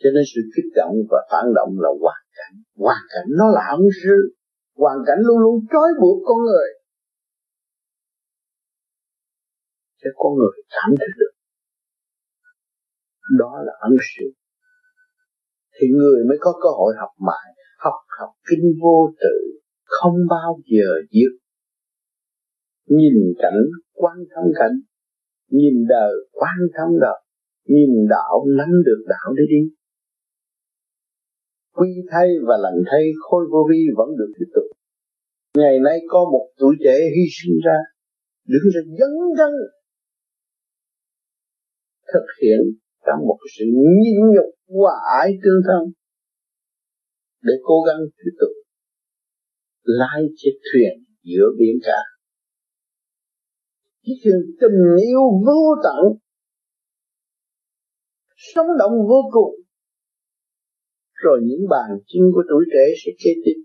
Cho 0.00 0.08
nên 0.14 0.24
sự 0.32 0.40
kích 0.54 0.70
động 0.80 0.94
và 1.10 1.18
phản 1.30 1.46
động 1.58 1.72
là 1.84 1.90
hoàn 2.02 2.22
cảnh. 2.38 2.54
Hoàn 2.84 3.02
cảnh 3.12 3.28
nó 3.38 3.46
là 3.56 3.62
ông 3.76 3.86
sư 4.02 4.16
hoàn 4.82 4.98
cảnh 5.06 5.20
luôn 5.26 5.38
luôn 5.44 5.56
trói 5.72 5.88
buộc 6.00 6.18
con 6.28 6.38
người. 6.48 6.70
Cho 10.00 10.10
con 10.16 10.32
người 10.38 10.56
cảm 10.74 10.90
thấy 10.98 11.08
được. 11.20 11.34
Đó 13.38 13.52
là 13.66 13.72
ân 13.80 13.94
sư 14.10 14.26
thì 15.74 15.86
người 15.98 16.24
mới 16.28 16.38
có 16.40 16.52
cơ 16.62 16.68
hội 16.78 16.94
học 17.00 17.10
mãi, 17.18 17.48
học 17.78 17.98
học 18.18 18.30
kinh 18.48 18.64
vô 18.82 19.14
tự, 19.20 19.36
không 19.84 20.16
bao 20.30 20.58
giờ 20.64 20.88
dứt. 21.10 21.32
Nhìn 22.86 23.14
cảnh, 23.38 23.60
quan 23.92 24.16
thông 24.34 24.50
cảnh 24.58 24.74
nhìn 25.50 25.86
đời 25.88 26.12
quan 26.32 26.58
thông 26.76 27.00
đời 27.00 27.20
nhìn 27.64 28.08
đạo 28.08 28.44
nắm 28.58 28.68
được 28.86 29.04
đạo 29.08 29.34
để 29.36 29.44
đi. 29.48 29.74
Quy 31.72 31.88
thay 32.10 32.28
và 32.46 32.56
lành 32.56 32.80
thay 32.90 33.04
khôi 33.20 33.44
vô 33.52 33.66
vi 33.70 33.86
vẫn 33.96 34.08
được 34.18 34.32
tiếp 34.38 34.50
tục. 34.54 34.64
Ngày 35.56 35.78
nay 35.84 35.98
có 36.08 36.18
một 36.32 36.48
tuổi 36.58 36.74
trẻ 36.84 36.96
hy 37.16 37.24
sinh 37.30 37.56
ra, 37.64 37.78
đứng 38.46 38.66
ra 38.74 38.80
dấn 38.98 39.12
thân, 39.38 39.52
thực 42.12 42.26
hiện 42.42 42.60
trong 43.06 43.26
một 43.28 43.38
sự 43.58 43.64
nhịn 44.00 44.16
nhục 44.34 44.50
và 44.84 44.92
ái 45.22 45.30
tương 45.42 45.62
thân, 45.66 45.92
để 47.42 47.52
cố 47.62 47.82
gắng 47.86 48.00
tiếp 48.16 48.30
tục 48.40 48.54
lái 49.84 50.22
chiếc 50.36 50.58
thuyền 50.72 51.04
giữa 51.22 51.46
biển 51.58 51.76
cả 51.82 52.13
cái 54.04 54.14
sự 54.24 54.30
tình 54.60 54.80
yêu 55.10 55.24
vô 55.46 55.60
tận, 55.84 56.02
sống 58.36 58.66
động 58.78 58.92
vô 59.08 59.20
cùng. 59.30 59.54
Rồi 61.14 61.40
những 61.42 61.68
bàn 61.70 61.88
chân 62.06 62.22
của 62.34 62.42
tuổi 62.48 62.64
trẻ 62.72 62.84
sẽ 63.04 63.10
kế 63.24 63.30
tiếp 63.44 63.58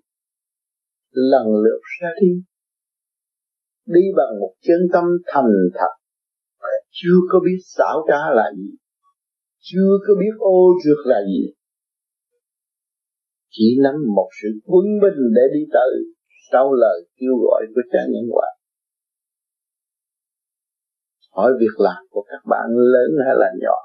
lần 1.11 1.47
lượt 1.63 1.81
ra 2.01 2.09
đi. 2.21 2.31
Đi 3.85 4.01
bằng 4.17 4.39
một 4.39 4.53
chân 4.61 4.79
tâm 4.93 5.03
thành 5.25 5.51
thật. 5.73 5.93
Chưa 6.91 7.17
có 7.29 7.39
biết 7.45 7.59
xảo 7.77 8.05
trá 8.07 8.21
là 8.35 8.51
gì. 8.57 8.69
Chưa 9.59 9.89
có 10.07 10.13
biết 10.19 10.35
ô 10.39 10.71
trượt 10.83 11.05
là 11.05 11.19
gì. 11.27 11.53
Chỉ 13.49 13.77
nắm 13.83 13.95
một 14.15 14.29
sự 14.41 14.49
quân 14.63 14.85
bình 15.01 15.33
để 15.35 15.41
đi 15.53 15.65
tới, 15.73 15.91
sau 16.51 16.73
lời 16.73 17.07
kêu 17.19 17.33
gọi 17.43 17.65
của 17.75 17.81
cha 17.91 17.99
nhân 18.09 18.25
quả 18.31 18.47
hỏi 21.39 21.51
việc 21.59 21.75
làm 21.77 22.01
của 22.09 22.23
các 22.31 22.41
bạn 22.51 22.67
lớn 22.93 23.11
hay 23.25 23.35
là 23.41 23.49
nhỏ? 23.63 23.77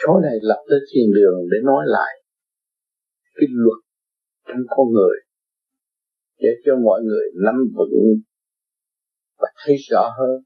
Chỗ 0.00 0.12
này 0.22 0.36
lập 0.42 0.60
tới 0.70 0.80
thiên 0.90 1.06
đường 1.14 1.38
để 1.50 1.58
nói 1.64 1.84
lại 1.86 2.12
cái 3.34 3.46
luật 3.50 3.80
trong 4.48 4.62
con 4.68 4.86
người 4.92 5.16
để 6.38 6.48
cho 6.64 6.72
mọi 6.84 7.00
người 7.02 7.26
nắm 7.44 7.54
vững 7.76 8.00
và 9.38 9.48
thấy 9.64 9.76
rõ 9.90 10.04
hơn. 10.18 10.36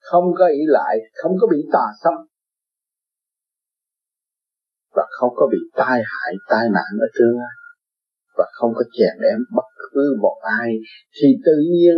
Không 0.00 0.24
có 0.38 0.46
ý 0.46 0.62
lại, 0.66 0.98
không 1.14 1.32
có 1.40 1.46
bị 1.50 1.60
tà 1.72 1.86
xâm 2.04 2.14
và 4.96 5.06
không 5.10 5.30
có 5.36 5.48
bị 5.52 5.58
tai 5.76 5.98
hại, 6.12 6.34
tai 6.50 6.68
nạn 6.74 6.90
ở 7.00 7.06
tương 7.18 7.38
lai 7.38 7.56
và 8.36 8.44
không 8.52 8.72
có 8.74 8.82
chèn 8.98 9.14
ép 9.30 9.38
bất 9.56 9.68
cứ 9.92 10.16
một 10.22 10.36
ai. 10.42 10.70
Thì 11.16 11.28
tự 11.44 11.56
nhiên 11.72 11.96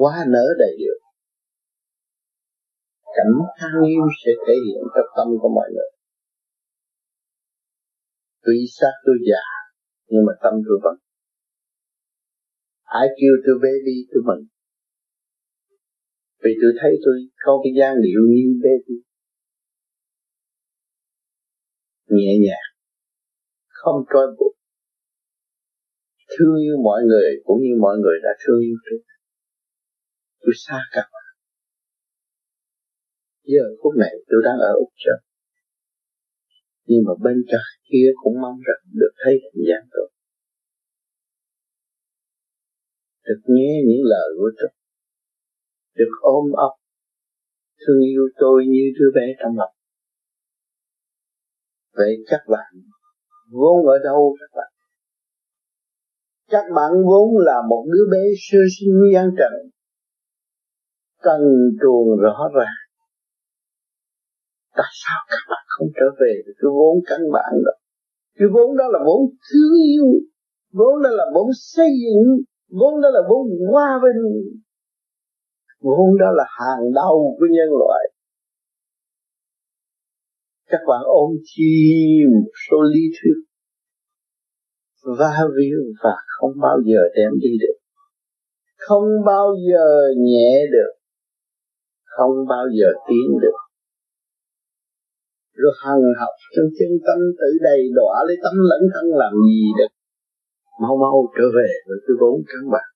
quá 0.00 0.14
nở 0.34 0.46
đầy 0.58 0.74
được 0.80 0.98
cảnh 3.16 3.32
thương 3.58 3.88
yêu 3.92 4.04
sẽ 4.20 4.30
thể 4.44 4.54
hiện 4.66 4.82
trong 4.94 5.10
tâm 5.16 5.28
của 5.40 5.50
mọi 5.56 5.68
người. 5.74 5.90
Tuy 8.44 8.58
xác 8.76 8.94
tôi 9.06 9.16
già, 9.28 9.44
nhưng 10.10 10.24
mà 10.26 10.32
tâm 10.42 10.54
tôi 10.66 10.78
vẫn. 10.84 10.96
Ai 12.82 13.06
kêu 13.18 13.32
tôi 13.44 13.56
baby 13.64 13.96
tôi 14.10 14.22
mừng. 14.28 14.44
Vì 16.42 16.52
tôi 16.60 16.72
thấy 16.80 16.92
tôi 17.04 17.16
có 17.44 17.52
cái 17.62 17.72
gian 17.78 17.92
điệu 18.04 18.20
như 18.32 18.44
baby 18.64 18.96
nhẹ 22.16 22.32
nhàng, 22.46 22.68
không 23.68 23.98
trói 24.10 24.26
buộc. 24.38 24.52
Thương 26.32 26.56
yêu 26.64 26.76
mọi 26.84 27.02
người 27.08 27.30
cũng 27.44 27.58
như 27.62 27.72
mọi 27.80 27.96
người 27.98 28.16
đã 28.22 28.30
thương 28.42 28.60
yêu 28.60 28.76
tôi 28.90 28.98
tôi 30.46 30.54
xa 30.64 30.78
các 30.94 31.06
bạn 31.12 31.28
giờ 33.52 33.64
phút 33.82 33.92
này 34.02 34.14
tôi 34.28 34.40
đang 34.46 34.58
ở 34.58 34.72
Úc 34.84 34.92
Châu 35.04 35.18
nhưng 36.88 37.02
mà 37.06 37.12
bên 37.24 37.38
trái 37.50 37.70
kia 37.90 38.08
cũng 38.22 38.40
mong 38.42 38.58
rằng 38.66 38.82
được 39.00 39.12
thấy 39.24 39.34
hình 39.42 39.64
dạng 39.68 39.88
tôi. 39.94 40.08
Được 43.26 43.40
nghe 43.46 43.72
những 43.88 44.04
lời 44.04 44.28
của 44.38 44.50
tôi 44.58 44.70
được 45.94 46.12
ôm 46.20 46.52
ấp, 46.52 46.72
thương 47.80 48.00
yêu 48.00 48.22
tôi 48.36 48.64
như 48.66 48.84
đứa 48.98 49.10
bé 49.14 49.26
trong 49.40 49.58
lòng. 49.58 49.74
Vậy 51.92 52.16
các 52.26 52.40
bạn 52.48 52.72
vốn 53.50 53.86
ở 53.86 53.98
đâu 54.04 54.36
các 54.40 54.50
bạn? 54.56 54.72
Các 56.48 56.64
bạn 56.76 56.92
vốn 57.06 57.38
là 57.38 57.56
một 57.68 57.84
đứa 57.92 58.04
bé 58.12 58.22
sơ 58.38 58.58
sinh 58.78 58.94
gian 59.14 59.30
trần 59.38 59.52
trần 61.24 61.40
truồng 61.80 62.08
rõ 62.22 62.38
ràng. 62.56 62.80
Tại 64.76 64.92
sao 65.02 65.18
các 65.30 65.42
bạn 65.50 65.64
không 65.68 65.88
trở 65.96 66.06
về 66.20 66.32
cái 66.46 66.70
vốn 66.78 66.96
căn 67.06 67.20
bản 67.32 67.52
đó? 67.66 67.74
Cái 68.38 68.48
vốn 68.54 68.76
đó 68.76 68.84
là 68.94 68.98
vốn 69.06 69.20
thương 69.46 69.72
yêu, 69.92 70.06
vốn 70.72 71.02
đó 71.02 71.10
là 71.10 71.24
vốn 71.34 71.48
xây 71.74 71.90
dựng, 72.02 72.44
vốn 72.70 73.00
đó 73.02 73.08
là 73.16 73.20
vốn 73.28 73.42
hòa 73.70 74.00
bình. 74.04 74.22
Vốn 75.80 76.18
đó 76.20 76.30
là 76.34 76.44
hàng 76.58 76.84
đầu 76.94 77.36
của 77.38 77.46
nhân 77.56 77.68
loại. 77.80 78.04
Các 80.68 80.80
bạn 80.88 81.02
ôm 81.04 81.30
chi 81.44 81.74
một 82.32 82.50
số 82.68 82.76
lý 82.82 83.02
thuyết 83.16 83.46
va 85.18 85.32
víu 85.56 85.78
và 86.02 86.14
không 86.26 86.52
bao 86.62 86.78
giờ 86.84 87.00
đem 87.16 87.32
đi 87.40 87.48
được. 87.60 87.78
Không 88.76 89.08
bao 89.26 89.54
giờ 89.70 90.08
nhẹ 90.16 90.66
được 90.72 90.95
không 92.16 92.34
bao 92.52 92.66
giờ 92.78 92.88
tiến 93.08 93.26
được. 93.42 93.58
Rồi 95.60 95.74
hằng 95.82 96.04
học 96.20 96.34
trong 96.54 96.68
chân 96.78 96.92
tâm 97.06 97.18
tự 97.40 97.50
đầy 97.68 97.80
đọa 97.98 98.14
lấy 98.26 98.36
tâm 98.44 98.54
lẫn 98.70 98.82
thân 98.92 99.06
làm 99.22 99.32
gì 99.48 99.62
được. 99.78 99.92
Mau 100.82 100.94
mau 101.02 101.16
trở 101.36 101.46
về 101.56 101.70
với 101.88 101.98
cái 102.04 102.14
vốn 102.20 102.34
căn 102.50 102.62
bản. 102.74 102.88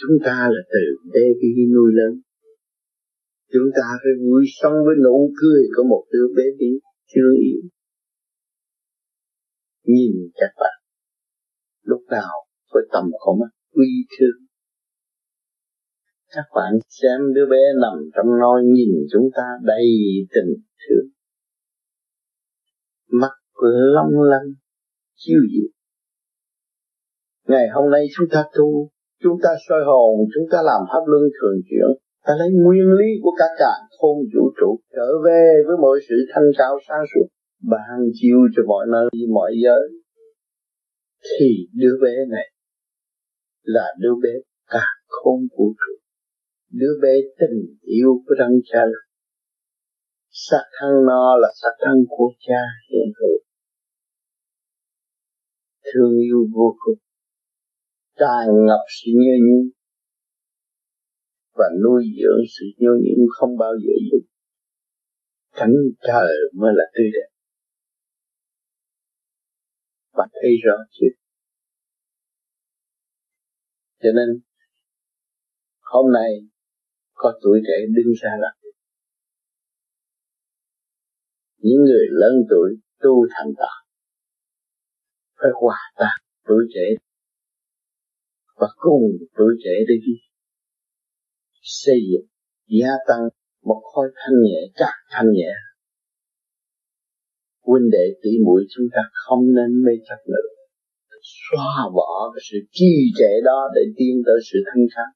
Chúng 0.00 0.16
ta 0.26 0.36
là 0.54 0.62
từ 0.72 0.82
baby 1.14 1.62
nuôi 1.74 1.90
lớn. 1.98 2.12
Chúng 3.52 3.68
ta 3.76 3.86
phải 4.02 4.14
vui 4.24 4.42
sống 4.60 4.76
với 4.86 4.96
nụ 5.04 5.16
cười 5.40 5.62
của 5.74 5.84
một 5.92 6.04
đứa 6.12 6.26
bé 6.36 6.44
đi 6.58 6.72
chưa 7.12 7.30
yêu 7.46 7.60
nhìn 9.88 10.12
các 10.34 10.52
bạn, 10.60 10.76
lúc 11.82 12.00
nào 12.10 12.34
với 12.72 12.82
tầm 12.92 13.04
có 13.18 13.36
mắt, 13.40 13.50
uy 13.72 13.90
thương 14.18 14.47
các 16.34 16.44
bạn 16.54 16.72
xem 16.88 17.20
đứa 17.34 17.46
bé 17.50 17.62
nằm 17.82 18.10
trong 18.14 18.26
nôi 18.40 18.62
nhìn 18.64 18.88
chúng 19.12 19.28
ta 19.36 19.42
đầy 19.62 19.86
tình 20.34 20.54
thương. 20.80 21.06
Mắt 23.10 23.32
long 23.94 24.22
lanh 24.30 24.54
chiêu 25.16 25.40
diệu 25.52 25.78
ngày 27.48 27.66
hôm 27.74 27.90
nay 27.90 28.04
chúng 28.16 28.28
ta 28.32 28.44
tu, 28.56 28.88
chúng 29.22 29.36
ta 29.42 29.50
soi 29.68 29.80
hồn, 29.86 30.14
chúng 30.34 30.46
ta 30.52 30.58
làm 30.62 30.80
pháp 30.90 31.02
luân 31.06 31.22
thường 31.36 31.58
chuyển. 31.68 31.88
Ta 32.26 32.32
lấy 32.38 32.48
nguyên 32.62 32.88
lý 32.98 33.08
của 33.22 33.34
cả 33.38 33.48
cạn 33.58 33.80
không 33.98 34.18
vũ 34.34 34.44
trụ 34.60 34.80
trở 34.96 35.08
về 35.24 35.44
với 35.66 35.76
mọi 35.82 35.98
sự 36.08 36.14
thanh 36.32 36.48
cao 36.58 36.74
sáng 36.88 37.04
suốt, 37.10 37.26
ban 37.70 37.98
chiêu 38.14 38.38
cho 38.56 38.62
mọi 38.66 38.86
nơi, 38.92 39.08
mọi 39.34 39.52
giới. 39.64 39.88
Thì 41.30 41.50
đứa 41.72 41.94
bé 42.02 42.14
này 42.30 42.46
là 43.62 43.86
đứa 43.98 44.14
bé 44.22 44.30
cả 44.70 44.84
khôn 45.06 45.40
vũ 45.56 45.74
trụ 45.78 45.97
đứa 46.70 46.94
bé 47.02 47.14
tình 47.38 47.76
yêu 47.80 48.22
của 48.26 48.34
đấng 48.38 48.60
cha 48.64 48.80
sát 50.30 50.64
thân 50.80 50.90
nó 51.06 51.36
là 51.40 51.48
sát 51.62 51.74
thân 51.84 52.04
của 52.08 52.32
cha 52.38 52.60
hiện 52.90 53.12
hữu 53.20 53.38
thương 55.94 56.12
yêu 56.18 56.46
vô 56.54 56.76
cùng. 56.78 56.98
Tràn 58.18 58.46
ngập 58.66 58.84
sự 58.96 59.10
nhớ 59.14 59.36
nhung. 59.46 59.68
Và 61.54 61.64
nuôi 61.84 62.04
dưỡng 62.18 62.42
sự 62.58 62.64
nhớ 62.76 62.90
nhung 63.04 63.26
không 63.38 63.58
bao 63.58 63.72
giờ 63.82 63.92
dừng 64.10 64.28
thánh 65.52 65.74
trời 66.06 66.32
mới 66.54 66.72
là 66.76 66.84
tươi 66.94 67.06
đẹp. 67.14 67.28
Bạn 70.12 70.28
thấy 70.32 70.50
rõ 70.64 70.76
chưa? 70.90 71.12
Cho 74.02 74.08
nên, 74.14 74.40
hôm 75.80 76.12
nay 76.12 76.30
có 77.20 77.28
tuổi 77.42 77.58
trẻ 77.66 77.76
đứng 77.96 78.12
ra 78.22 78.32
làm 78.42 78.54
những 81.58 81.82
người 81.88 82.06
lớn 82.10 82.34
tuổi 82.50 82.70
tu 83.02 83.26
thành 83.30 83.52
đạo 83.56 83.78
phải 85.38 85.50
hòa 85.60 85.78
tan 85.96 86.18
tuổi 86.48 86.64
trẻ 86.74 86.86
và 88.56 88.68
cùng 88.76 89.02
tuổi 89.36 89.52
trẻ 89.64 89.74
để 89.88 89.94
đi. 90.06 90.12
Xây 91.62 91.98
dựng, 92.10 92.26
gia 92.80 92.92
tăng 93.08 93.22
một 93.62 93.82
khối 93.92 94.08
thanh 94.16 94.36
nhẹ 94.42 94.60
chắc 94.74 94.94
thanh 95.10 95.32
nhẹ. 95.32 95.52
Huynh 97.66 97.90
đệ 97.92 98.06
tỷ 98.22 98.30
muội 98.44 98.66
chúng 98.74 98.86
ta 98.94 99.02
không 99.12 99.42
nên 99.56 99.84
mê 99.84 99.92
chấp 100.08 100.20
nữa. 100.26 100.48
Xóa 101.22 101.90
bỏ 101.96 102.32
cái 102.34 102.42
sự 102.50 102.58
trì 102.72 102.92
trệ 103.18 103.32
đó 103.44 103.68
để 103.74 103.82
tiến 103.96 104.22
tới 104.26 104.38
sự 104.52 104.58
thanh 104.66 104.84
thản. 104.94 105.10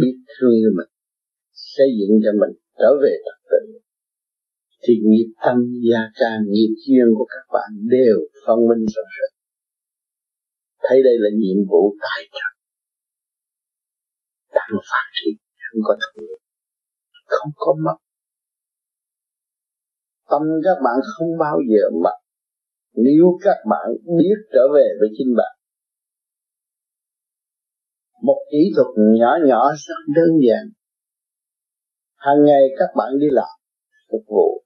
Biết 0.00 0.16
thương 0.32 0.54
yêu 0.60 0.70
mình, 0.78 0.90
xây 1.52 1.88
dựng 1.98 2.14
cho 2.24 2.32
mình 2.40 2.52
trở 2.80 2.90
về 3.02 3.12
thật 3.24 3.38
tịnh 3.50 3.70
thì 4.82 4.94
nghiệp 5.08 5.28
tâm, 5.44 5.56
gia 5.88 6.02
ca 6.20 6.30
nghiệp 6.50 6.72
duyên 6.86 7.08
của 7.16 7.26
các 7.34 7.44
bạn 7.54 7.70
đều 7.94 8.18
phân 8.46 8.58
minh 8.68 8.84
rõ 8.94 9.04
rệt 9.16 9.32
thấy 10.88 10.98
đây 11.08 11.16
là 11.18 11.30
nhiệm 11.40 11.58
vụ 11.70 11.82
tài 12.04 12.20
trợ. 12.32 12.48
Tăng 14.54 14.74
phát 14.90 15.06
triển 15.14 15.36
không 15.64 15.80
có 15.84 15.94
thương 16.02 16.38
không 17.26 17.50
có 17.56 17.74
mất. 17.84 17.96
Tâm 20.30 20.42
các 20.64 20.78
bạn 20.84 20.96
không 21.16 21.38
bao 21.38 21.58
giờ 21.70 21.82
mất. 22.04 22.16
Nếu 22.94 23.38
các 23.40 23.58
bạn 23.70 23.86
biết 24.18 24.38
trở 24.52 24.64
về 24.74 24.86
với 25.00 25.08
chính 25.16 25.34
bạn 25.36 25.52
một 28.26 28.40
kỹ 28.50 28.72
thuật 28.76 28.86
nhỏ 28.96 29.32
nhỏ 29.46 29.72
rất 29.86 30.00
đơn 30.16 30.32
giản. 30.46 30.64
Hàng 32.16 32.44
ngày 32.44 32.62
các 32.78 32.90
bạn 32.96 33.18
đi 33.18 33.26
làm, 33.30 33.54
phục 34.10 34.22
vụ. 34.28 34.64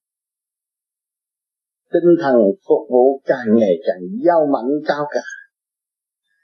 Tinh 1.92 2.10
thần 2.22 2.34
phục 2.68 2.82
vụ 2.90 3.22
càng 3.24 3.48
ngày 3.58 3.74
càng 3.86 4.00
giàu 4.24 4.46
mạnh 4.52 4.70
cao 4.86 5.04
cả. 5.10 5.26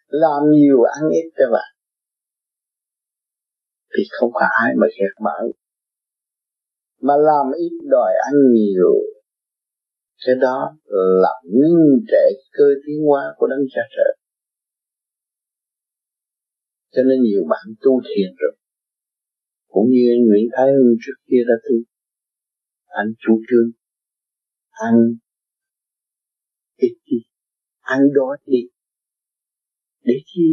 Làm 0.07 0.43
nhiều 0.51 0.83
ăn 0.83 1.11
ít 1.11 1.31
cho 1.39 1.45
bạn. 1.53 1.71
Thì 3.97 4.03
không 4.11 4.31
có 4.33 4.47
ai 4.65 4.75
mà 4.77 4.87
ghét 4.87 5.15
bạn. 5.25 5.45
Mà 7.01 7.15
làm 7.17 7.47
ít 7.57 7.73
đòi 7.91 8.13
ăn 8.27 8.35
nhiều. 8.53 8.95
Cái 10.27 10.35
đó 10.41 10.77
là 11.23 11.33
ngưng 11.45 11.99
trệ 12.09 12.27
cơ 12.53 12.65
tiến 12.87 13.07
hóa 13.07 13.35
của 13.37 13.47
đấng 13.47 13.65
cha 13.75 13.83
trời 13.97 14.24
cho 16.95 17.03
nên 17.09 17.19
nhiều 17.23 17.43
bạn 17.53 17.67
tu 17.83 17.93
thiền 18.09 18.31
rồi. 18.41 18.55
Cũng 19.73 19.89
như 19.93 20.03
anh 20.15 20.23
Nguyễn 20.27 20.47
Thái 20.55 20.67
Hưng 20.77 20.95
trước 21.03 21.19
kia 21.29 21.43
đã 21.49 21.57
tu. 21.65 21.77
Anh 23.01 23.09
chủ 23.23 23.35
trương. 23.49 23.69
Ăn 24.71 24.95
ít 26.77 26.95
đi. 27.07 27.19
Ăn 27.81 28.01
đó 28.15 28.29
đi. 28.47 28.63
Để 30.09 30.15
chi? 30.27 30.47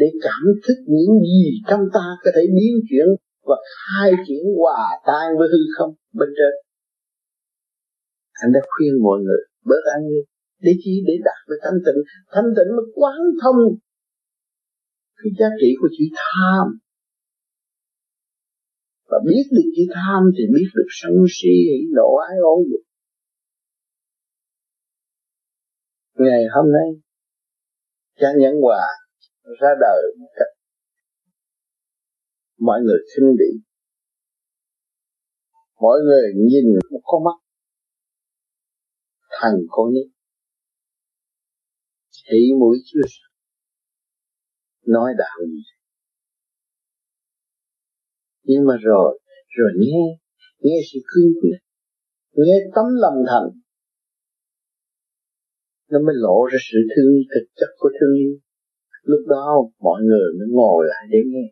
Để 0.00 0.06
cảm 0.22 0.42
thức 0.64 0.78
những 0.94 1.12
gì 1.30 1.44
trong 1.68 1.80
ta 1.94 2.06
có 2.22 2.30
thể 2.34 2.42
biến 2.56 2.74
chuyển 2.88 3.08
và 3.48 3.56
khai 3.76 4.10
triển 4.26 4.44
hòa 4.58 4.82
tan 5.06 5.26
với 5.38 5.48
hư 5.52 5.62
không 5.76 5.92
bên 6.18 6.28
trên. 6.38 6.52
Anh 8.42 8.52
đã 8.52 8.60
khuyên 8.70 8.92
mọi 9.02 9.18
người, 9.24 9.42
bớt 9.68 9.82
ăn 9.94 10.00
đi. 10.10 10.20
Để 10.64 10.72
chi? 10.82 10.92
Để 11.06 11.14
đạt 11.24 11.40
được 11.48 11.60
thanh 11.64 11.78
tịnh. 11.86 12.00
Thanh 12.34 12.48
tịnh 12.56 12.70
mới 12.76 12.86
quán 12.94 13.18
thông 13.42 13.58
cái 15.22 15.32
giá 15.38 15.48
trị 15.60 15.70
của 15.80 15.88
chữ 15.96 16.04
tham. 16.20 16.66
Và 19.10 19.18
biết 19.26 19.44
được 19.50 19.68
chữ 19.76 19.82
tham 19.94 20.20
thì 20.34 20.44
biết 20.54 20.68
được 20.74 20.90
sân 21.00 21.12
si 21.36 21.54
nộ 21.96 22.08
ái 22.28 22.36
ôn 22.54 22.60
dục. 22.70 22.84
Ngày 26.14 26.42
hôm 26.54 26.66
nay, 26.72 26.88
cha 28.20 28.28
nhẫn 28.38 28.54
hòa 28.62 28.86
ra 29.60 29.68
đời 29.80 30.02
một 30.18 30.30
cách 30.38 30.52
mọi 32.58 32.80
người 32.84 32.98
khinh 33.10 33.36
bỉ. 33.38 33.50
Mọi 35.80 35.98
người 36.04 36.32
nhìn 36.36 36.64
một 36.90 37.00
con 37.02 37.24
mắt 37.24 37.38
thằng 39.40 39.56
con 39.68 39.94
nít. 39.94 40.06
Thị 42.30 42.38
mũi 42.60 42.76
chưa 42.84 43.00
nói 44.86 45.12
đạo 45.18 45.38
gì 45.46 45.62
nhưng 48.42 48.66
mà 48.66 48.74
rồi 48.82 49.20
rồi 49.48 49.70
nghe 49.78 50.18
nghe 50.60 50.80
sự 50.92 50.98
cương 51.06 51.32
quyết 51.42 51.58
nghe 52.32 52.56
tấm 52.74 52.84
lòng 53.00 53.18
thành, 53.28 53.48
nó 55.90 55.98
mới 55.98 56.14
lộ 56.18 56.44
ra 56.52 56.58
sự 56.72 56.78
thương 56.96 57.14
thực 57.34 57.46
chất 57.56 57.70
của 57.78 57.88
thương 58.00 58.14
yêu. 58.18 58.38
Lúc 59.02 59.20
đó 59.28 59.70
mọi 59.78 60.02
người 60.02 60.28
mới 60.38 60.48
ngồi 60.50 60.84
lại 60.88 61.04
để 61.10 61.18
nghe. 61.26 61.46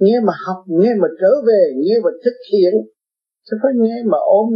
Nghe 0.00 0.20
mà 0.26 0.32
học, 0.46 0.64
nghe 0.66 0.94
mà 1.00 1.08
trở 1.20 1.30
về, 1.46 1.72
nghe 1.76 1.94
mà 2.04 2.10
thực 2.24 2.36
hiện, 2.52 2.74
chứ 3.44 3.56
phải 3.62 3.72
nghe 3.76 4.02
mà 4.06 4.18
ôm 4.18 4.48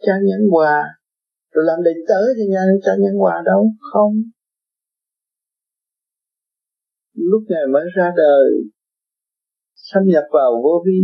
cha 0.00 0.12
nhân 0.22 0.40
hòa 0.50 0.97
rồi 1.58 1.64
làm 1.66 1.78
đệ 1.84 1.90
tử 2.08 2.22
thì 2.36 2.44
nhà 2.48 2.62
cho 2.84 2.92
nhân 2.98 3.14
hòa 3.14 3.42
đâu, 3.44 3.70
không. 3.92 4.12
Lúc 7.14 7.42
ngày 7.48 7.66
mới 7.72 7.84
ra 7.96 8.10
đời, 8.16 8.50
xâm 9.74 10.02
nhập 10.06 10.24
vào 10.32 10.60
vô 10.64 10.84
vi. 10.86 11.00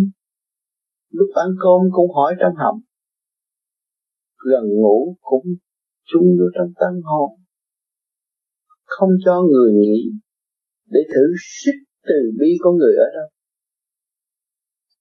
Lúc 1.11 1.28
ăn 1.34 1.48
cơm 1.62 1.80
cũng 1.92 2.11
hỏi 2.14 2.34
trong 2.40 2.55
họng 2.57 2.80
gần 4.50 4.64
ngủ 4.80 5.16
cũng 5.20 5.46
chung 6.05 6.26
vô 6.38 6.46
trong 6.59 6.72
tâm 6.80 7.00
hồn 7.02 7.30
không 8.84 9.11
cho 9.24 9.42
người 9.42 9.72
nghĩ 9.72 10.11
để 10.86 11.00
thử 11.14 11.34
sức 11.36 11.78
từ 12.07 12.14
bi 12.40 12.48
của 12.59 12.72
người 12.72 12.94
ở 12.96 13.05
đâu. 13.14 13.28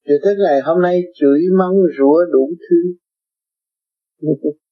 Rồi 0.06 0.20
tới 0.24 0.36
ngày 0.36 0.62
hôm 0.62 0.82
nay 0.82 1.02
chửi 1.16 1.40
mắng 1.60 1.76
rủa 1.98 2.26
đủ 2.32 2.54
thứ. 2.70 2.94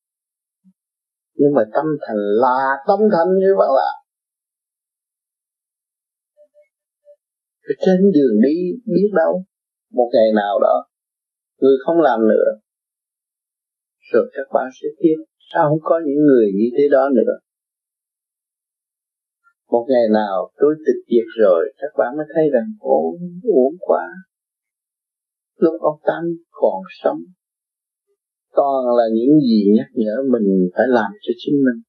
nhưng 1.41 1.53
mà 1.57 1.63
tâm 1.75 1.85
thành 2.03 2.21
là 2.43 2.59
tâm 2.87 2.99
thành 3.13 3.29
như 3.41 3.51
vậy 3.59 3.69
là 3.79 3.91
trên 7.85 7.99
đường 8.15 8.35
đi 8.45 8.55
biết 8.95 9.09
đâu, 9.21 9.43
một 9.91 10.09
ngày 10.13 10.29
nào 10.35 10.59
đó, 10.59 10.75
người 11.61 11.77
không 11.85 12.01
làm 12.01 12.19
nữa, 12.31 12.47
rồi 14.11 14.31
các 14.33 14.47
bạn 14.53 14.67
sẽ 14.81 14.87
biết 15.01 15.17
sao 15.53 15.69
không 15.69 15.79
có 15.81 15.95
những 16.05 16.21
người 16.25 16.47
như 16.57 16.67
thế 16.77 16.83
đó 16.91 17.09
nữa? 17.15 17.35
Một 19.71 19.85
ngày 19.89 20.07
nào 20.13 20.51
tôi 20.57 20.75
tịch 20.85 21.01
diệt 21.09 21.27
rồi, 21.41 21.73
các 21.77 21.91
bạn 21.97 22.17
mới 22.17 22.25
thấy 22.35 22.43
rằng 22.53 22.67
ổn 22.79 23.15
uổng 23.43 23.75
quá. 23.79 24.05
Lúc 25.57 25.81
ông 25.81 25.99
tăng 26.05 26.23
còn 26.51 26.81
sống 27.03 27.19
toàn 28.55 28.81
là 28.97 29.03
những 29.13 29.39
gì 29.39 29.59
nhắc 29.77 29.87
nhở 29.93 30.15
mình 30.31 30.69
phải 30.75 30.85
làm 30.87 31.11
cho 31.21 31.33
chính 31.37 31.55
mình. 31.65 31.81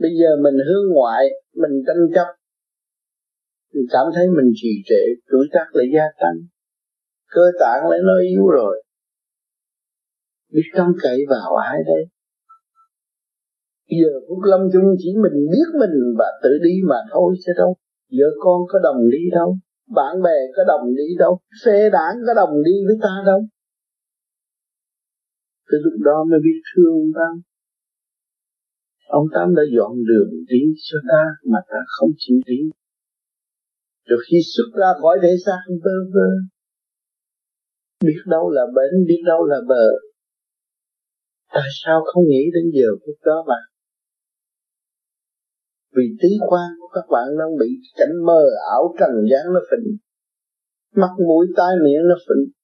Bây 0.00 0.10
giờ 0.20 0.36
mình 0.42 0.54
hướng 0.54 0.94
ngoại, 0.94 1.24
mình 1.54 1.74
tranh 1.86 2.04
chấp. 2.14 2.26
Mình 3.74 3.86
cảm 3.90 4.06
thấy 4.14 4.26
mình 4.26 4.52
trì 4.54 4.68
trệ 4.84 5.02
tuổi 5.30 5.46
tác 5.52 5.66
lại 5.72 5.86
gia 5.94 6.06
tăng. 6.20 6.36
Cơ 7.30 7.42
tạng 7.60 7.90
lại 7.90 8.00
nó 8.02 8.12
yếu 8.30 8.46
rồi. 8.46 8.84
Biết 10.52 10.68
trông 10.76 10.92
cậy 11.02 11.18
vào 11.28 11.56
ai 11.56 11.78
đây 11.86 12.04
giờ 13.98 14.12
phút 14.28 14.38
lâm 14.50 14.60
chung 14.72 14.88
chỉ 14.98 15.10
mình 15.24 15.36
biết 15.52 15.68
mình 15.80 15.96
và 16.18 16.28
tự 16.42 16.50
đi 16.62 16.74
mà 16.88 16.96
thôi 17.12 17.34
chứ 17.46 17.52
đâu. 17.56 17.76
Vợ 18.18 18.28
con 18.40 18.60
có 18.68 18.78
đồng 18.82 19.10
đi 19.10 19.22
đâu, 19.32 19.56
bạn 19.94 20.22
bè 20.22 20.38
có 20.56 20.62
đồng 20.68 20.94
đi 20.96 21.08
đâu, 21.18 21.38
xe 21.64 21.90
đảng 21.92 22.14
có 22.26 22.34
đồng 22.34 22.62
đi 22.64 22.72
với 22.86 22.96
ta 23.02 23.22
đâu. 23.26 23.40
Tới 25.70 25.80
lúc 25.84 25.96
đó 26.08 26.24
mới 26.30 26.40
biết 26.46 26.60
thương 26.68 26.92
ông 27.02 27.12
Tám 27.18 27.32
ông 29.18 29.26
Tám 29.34 29.54
đã 29.54 29.62
dọn 29.76 29.92
đường 30.10 30.30
đi 30.48 30.62
cho 30.88 30.98
ta 31.10 31.22
mà 31.52 31.58
ta 31.70 31.78
không 31.94 32.10
chịu 32.18 32.38
đi. 32.46 32.60
Rồi 34.08 34.20
khi 34.26 34.38
xuất 34.54 34.80
ra 34.80 34.90
khỏi 35.00 35.18
thể 35.22 35.32
xác 35.46 35.60
vơ 35.84 35.96
vơ, 36.14 36.28
biết 38.04 38.20
đâu 38.26 38.50
là 38.50 38.62
bến, 38.76 39.06
biết 39.08 39.22
đâu 39.26 39.44
là 39.44 39.56
bờ. 39.68 39.86
Tại 41.52 41.68
sao 41.84 42.00
không 42.04 42.24
nghĩ 42.28 42.44
đến 42.54 42.64
giờ 42.74 42.88
phút 43.02 43.16
đó 43.24 43.44
mà? 43.48 43.60
Vì 45.96 46.04
tứ 46.22 46.28
quan 46.48 46.68
của 46.80 46.88
các 46.94 47.06
bạn 47.10 47.28
đang 47.38 47.58
bị 47.58 47.66
cảnh 47.96 48.14
mơ 48.26 48.42
ảo 48.70 48.94
trần 48.98 49.10
gian 49.30 49.44
nó 49.54 49.60
phình, 49.70 49.96
mắt 50.94 51.10
mũi 51.26 51.46
tai 51.56 51.74
miệng 51.84 52.08
nó 52.08 52.16
phình 52.28 52.59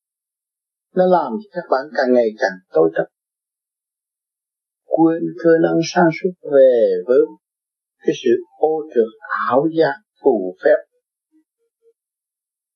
nó 0.97 1.07
làm 1.07 1.32
cho 1.32 1.49
các 1.53 1.64
bạn 1.70 1.84
càng 1.97 2.14
ngày 2.14 2.28
càng 2.38 2.53
tối 2.72 2.90
tập, 2.97 3.07
quên 4.84 5.22
cơ 5.44 5.51
năng 5.62 5.80
sáng 5.84 6.09
suốt 6.22 6.51
về 6.53 6.90
với 7.07 7.18
cái 8.07 8.14
sự 8.24 8.30
ô 8.59 8.82
trượt 8.94 9.12
ảo 9.49 9.66
giác 9.78 9.97
phù 10.22 10.57
phép. 10.64 10.76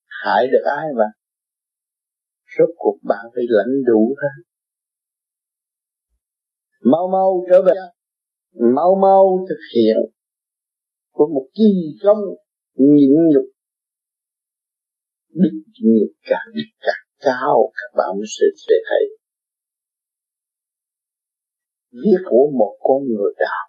Hại 0.06 0.46
được 0.46 0.64
ai 0.64 0.86
mà 0.98 1.04
rốt 2.58 2.68
cuộc 2.76 2.98
bạn 3.02 3.24
phải 3.34 3.44
lãnh 3.48 3.84
đủ 3.86 4.14
thôi 4.20 4.44
mau 6.82 7.08
mau 7.12 7.44
trở 7.50 7.62
về. 7.62 7.72
Mau 8.74 8.94
mau 9.02 9.46
thực 9.48 9.60
hiện 9.74 9.96
của 11.10 11.26
một 11.34 11.46
kỳ 11.54 11.98
công 12.02 12.18
nhịn 12.74 13.10
nhục. 13.32 13.44
Đức 15.28 15.50
nghiệp 15.80 16.12
càng 16.22 16.52
càng 16.80 16.99
cao 17.20 17.72
các 17.74 17.90
bạn 17.98 18.10
mới 18.18 18.26
sẽ, 18.36 18.46
sẽ 18.68 18.74
thấy. 18.88 19.04
Viết 21.92 22.20
của 22.24 22.50
một 22.58 22.76
con 22.80 23.02
người 23.08 23.32
đạo. 23.38 23.64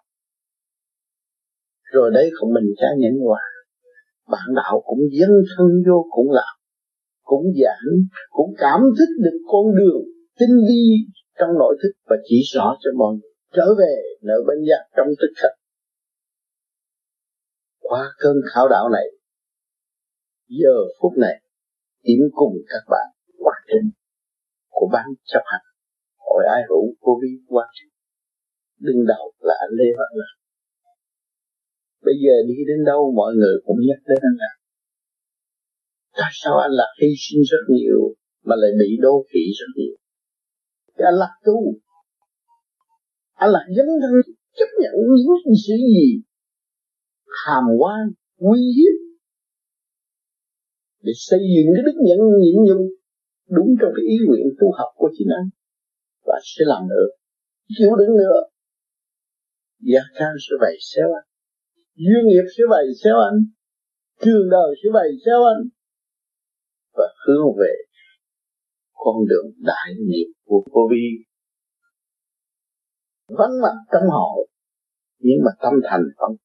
Rồi 1.82 2.10
đấy 2.14 2.30
không 2.34 2.54
mình 2.54 2.68
sẽ 2.80 2.86
nhẫn 2.98 3.14
hòa. 3.26 3.40
Bạn 4.28 4.48
đạo 4.56 4.82
cũng 4.84 5.00
dấn 5.20 5.30
thân 5.56 5.68
vô 5.86 6.06
cũng 6.10 6.30
làm. 6.30 6.54
Cũng 7.22 7.44
giảng 7.62 7.92
cũng 8.30 8.54
cảm 8.58 8.80
thức 8.98 9.10
được 9.24 9.38
con 9.46 9.64
đường 9.76 10.02
tinh 10.38 10.56
vi 10.68 10.84
trong 11.38 11.50
nội 11.58 11.76
thức 11.82 11.92
và 12.04 12.16
chỉ 12.24 12.36
rõ 12.54 12.76
cho 12.80 12.90
mọi 12.98 13.12
người. 13.14 13.30
Trở 13.56 13.66
về 13.78 13.94
nợ 14.22 14.34
bên 14.46 14.58
giác 14.68 14.82
trong 14.96 15.06
tức 15.20 15.32
khắc 15.36 15.62
qua 17.92 18.12
cơn 18.18 18.36
khảo 18.54 18.68
đạo 18.68 18.88
này 18.88 19.06
giờ 20.48 20.76
phút 21.00 21.12
này 21.18 21.42
tiến 22.02 22.20
cùng 22.32 22.52
các 22.68 22.82
bạn 22.90 23.21
của 24.82 24.90
ban 24.92 25.06
chấp 25.30 25.44
hành. 25.50 25.66
Hội 26.26 26.42
ai 26.54 26.62
hữu 26.68 26.84
vô 27.02 27.12
vi 27.22 27.32
quan 27.52 27.68
đứng 28.86 29.00
đầu 29.12 29.24
là 29.46 29.54
anh 29.64 29.72
Lê 29.78 29.88
Văn 29.98 30.10
Lạc. 30.20 30.34
Bây 32.06 32.14
giờ 32.24 32.34
đi 32.48 32.54
đến 32.68 32.80
đâu 32.90 33.12
mọi 33.16 33.32
người 33.34 33.56
cũng 33.64 33.76
nhắc 33.88 34.00
đến 34.08 34.18
anh 34.28 34.36
Lạc. 34.42 34.56
Tại 36.18 36.32
sao 36.40 36.54
anh 36.66 36.74
Lạc 36.78 36.92
hy 37.00 37.08
sinh 37.24 37.42
rất 37.50 37.64
nhiều 37.76 38.00
mà 38.48 38.54
lại 38.62 38.70
bị 38.80 38.88
đô 39.00 39.14
thị 39.30 39.42
rất 39.58 39.70
nhiều? 39.76 39.96
Thì 40.94 41.02
anh 41.10 41.18
Lạc 41.22 41.34
tu. 41.44 41.56
Anh 43.32 43.50
Lạc 43.54 43.66
dấn 43.76 43.86
thân 44.02 44.14
chấp 44.58 44.70
nhận 44.82 44.94
những 45.46 45.56
sự 45.66 45.74
gì? 45.96 46.08
Hàm 47.44 47.64
quan, 47.80 48.02
uy 48.36 48.60
hiếp. 48.76 48.96
Để 51.04 51.12
xây 51.14 51.40
dựng 51.54 51.68
cái 51.74 51.82
đức 51.86 51.96
nhận 52.06 52.18
nhịn 52.40 52.56
nhục 52.66 53.01
đúng 53.56 53.70
trong 53.80 53.92
cái 53.96 54.04
ý 54.14 54.16
nguyện 54.26 54.46
tu 54.58 54.66
học 54.78 54.90
của 54.96 55.10
chính 55.16 55.28
anh 55.40 55.48
và 56.26 56.36
sẽ 56.42 56.62
làm 56.72 56.82
được 56.88 57.10
chịu 57.78 57.90
đựng 57.98 58.16
nữa, 58.16 58.40
gia 59.80 60.02
can 60.18 60.32
sẽ 60.44 60.54
bày 60.60 60.74
xéo 60.80 61.08
anh, 61.18 61.28
duyên 61.94 62.24
nghiệp 62.26 62.46
sẽ 62.56 62.62
bày 62.70 62.86
xéo 63.04 63.16
anh, 63.28 63.38
trường 64.20 64.50
đời 64.50 64.70
sẽ 64.82 64.88
bày 64.94 65.08
xéo 65.24 65.40
anh 65.44 65.62
và 66.96 67.08
hướng 67.26 67.46
về 67.60 67.74
con 68.92 69.16
đường 69.28 69.46
đại 69.58 69.88
nghiệp 70.08 70.32
của 70.44 70.64
cô 70.72 70.80
vi. 70.90 71.06
Vắng 73.28 73.54
mặt 73.62 73.76
trong 73.92 74.10
họ, 74.10 74.28
nhưng 75.18 75.38
mà 75.44 75.50
tâm 75.62 75.74
thành 75.84 76.02
vẫn 76.18 76.36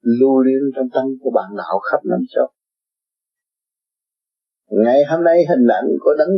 lưu 0.00 0.40
liên 0.40 0.62
trong 0.76 0.88
tâm 0.94 1.04
của 1.20 1.30
bạn 1.30 1.50
đạo 1.56 1.80
khắp 1.90 2.00
năm 2.04 2.20
châu 2.28 2.46
ngày 4.70 5.00
hôm 5.10 5.24
nay 5.24 5.36
hình 5.48 5.66
ảnh 5.68 5.88
của 6.00 6.14
đấng 6.18 6.34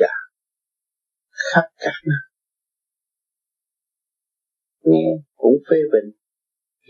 dạ 0.00 0.12
khắp 1.30 1.68
các 1.76 1.92
nơi. 2.06 2.22
Nghe 4.82 5.06
cũng 5.36 5.56
phê 5.70 5.76
bình, 5.92 6.12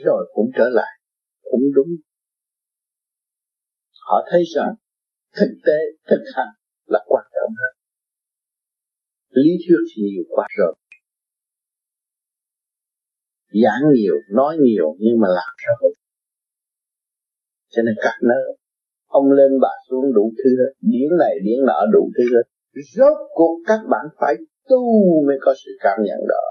rồi 0.05 0.31
cũng 0.35 0.51
trở 0.57 0.69
lại, 0.69 1.01
cũng 1.43 1.63
đúng. 1.75 1.89
Họ 4.01 4.27
thấy 4.31 4.43
rằng 4.55 4.75
thực 5.33 5.55
tế, 5.67 5.79
thực 6.11 6.25
hành 6.35 6.55
là 6.87 7.05
quan 7.07 7.25
trọng 7.35 7.55
hơn. 7.61 7.77
Lý 9.29 9.51
thuyết 9.69 9.77
thì 9.91 10.03
nhiều 10.03 10.25
quá 10.29 10.49
rồi. 10.59 10.75
Giảng 13.63 13.83
nhiều, 13.95 14.15
nói 14.31 14.57
nhiều 14.61 14.97
nhưng 14.99 15.21
mà 15.21 15.29
làm 15.29 15.55
sao 15.67 15.91
cho 17.69 17.83
nên 17.83 17.95
các 18.03 18.15
nơi 18.23 18.59
ông 19.19 19.29
lên 19.39 19.53
bà 19.65 19.73
xuống 19.89 20.07
đủ 20.17 20.25
thứ 20.39 20.51
hết. 20.61 20.73
Điển 20.93 21.11
này, 21.23 21.35
điển 21.45 21.59
nọ 21.69 21.79
đủ 21.95 22.03
thứ 22.17 22.25
hết. 22.35 22.47
Rốt 22.97 23.17
cuộc 23.37 23.55
các 23.67 23.81
bạn 23.93 24.07
phải 24.21 24.35
tu 24.69 24.83
mới 25.27 25.37
có 25.41 25.55
sự 25.65 25.71
cảm 25.81 25.99
nhận 26.07 26.21
đó. 26.29 26.45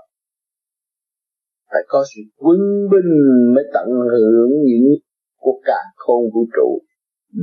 Phải 1.71 1.83
có 1.87 2.03
sự 2.11 2.21
quân 2.43 2.59
bình 2.91 3.11
mới 3.55 3.63
tận 3.73 3.87
hưởng 4.13 4.51
những 4.69 4.87
của 5.43 5.61
cả 5.65 5.79
khôn 5.95 6.21
vũ 6.33 6.41
trụ 6.55 6.69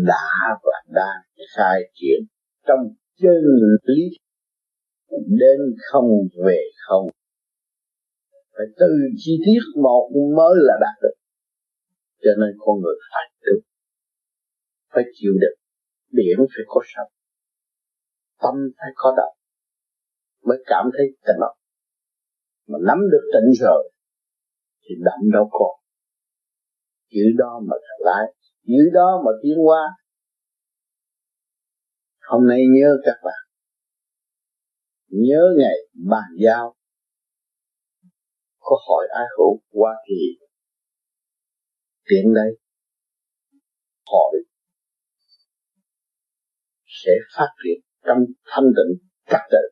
đã 0.08 0.28
và 0.64 0.78
đang 0.88 1.20
khai 1.56 1.80
triển 1.94 2.20
trong 2.66 2.80
chân 3.22 3.42
lý. 3.82 4.02
Đến 5.40 5.58
không 5.90 6.10
về 6.46 6.60
không. 6.86 7.06
Phải 8.56 8.66
từ 8.78 8.86
chi 9.16 9.32
tiết 9.46 9.82
một 9.82 10.10
mới 10.36 10.54
là 10.56 10.74
đạt 10.80 10.96
được. 11.02 11.16
Cho 12.22 12.30
nên 12.40 12.50
con 12.58 12.80
người 12.80 12.96
phải 13.10 13.26
tu 13.44 13.71
phải 14.92 15.04
chịu 15.12 15.32
đựng 15.40 15.58
biển 16.12 16.38
phải 16.38 16.64
có 16.66 16.80
sống. 16.84 17.12
Tâm 18.42 18.54
phải 18.78 18.90
có 18.94 19.14
động, 19.16 19.36
mới 20.42 20.58
cảm 20.66 20.84
thấy 20.96 21.06
tịnh 21.26 21.40
mà 22.66 22.78
nắm 22.86 22.98
được 23.12 23.24
tịnh 23.32 23.52
rồi, 23.60 23.92
thì 24.82 24.94
động 25.04 25.30
đâu 25.32 25.48
còn. 25.52 25.74
Giữ 27.10 27.24
đó 27.38 27.60
mà 27.68 27.76
thật 27.86 27.98
lại 27.98 28.34
giữ 28.62 28.90
đó 28.92 29.22
mà 29.24 29.30
tiến 29.42 29.58
qua 29.66 29.82
hôm 32.22 32.46
nay 32.48 32.58
nhớ 32.76 32.96
các 33.04 33.16
bạn, 33.24 33.42
nhớ 35.08 35.42
ngày 35.58 35.76
bàn 36.10 36.30
giao. 36.44 36.74
Có 38.58 38.76
hỏi 38.88 39.08
ai 39.14 39.24
hữu 39.38 39.60
Hoa 39.72 39.92
Kỳ? 40.06 40.46
Tiện 42.04 42.34
đây. 42.34 42.58
Hỏi 44.06 44.51
sẽ 47.04 47.12
phát 47.36 47.50
triển 47.60 47.78
trong 48.06 48.18
thanh 48.50 48.68
định 48.78 48.92
trật 49.30 49.40
tự, 49.52 49.64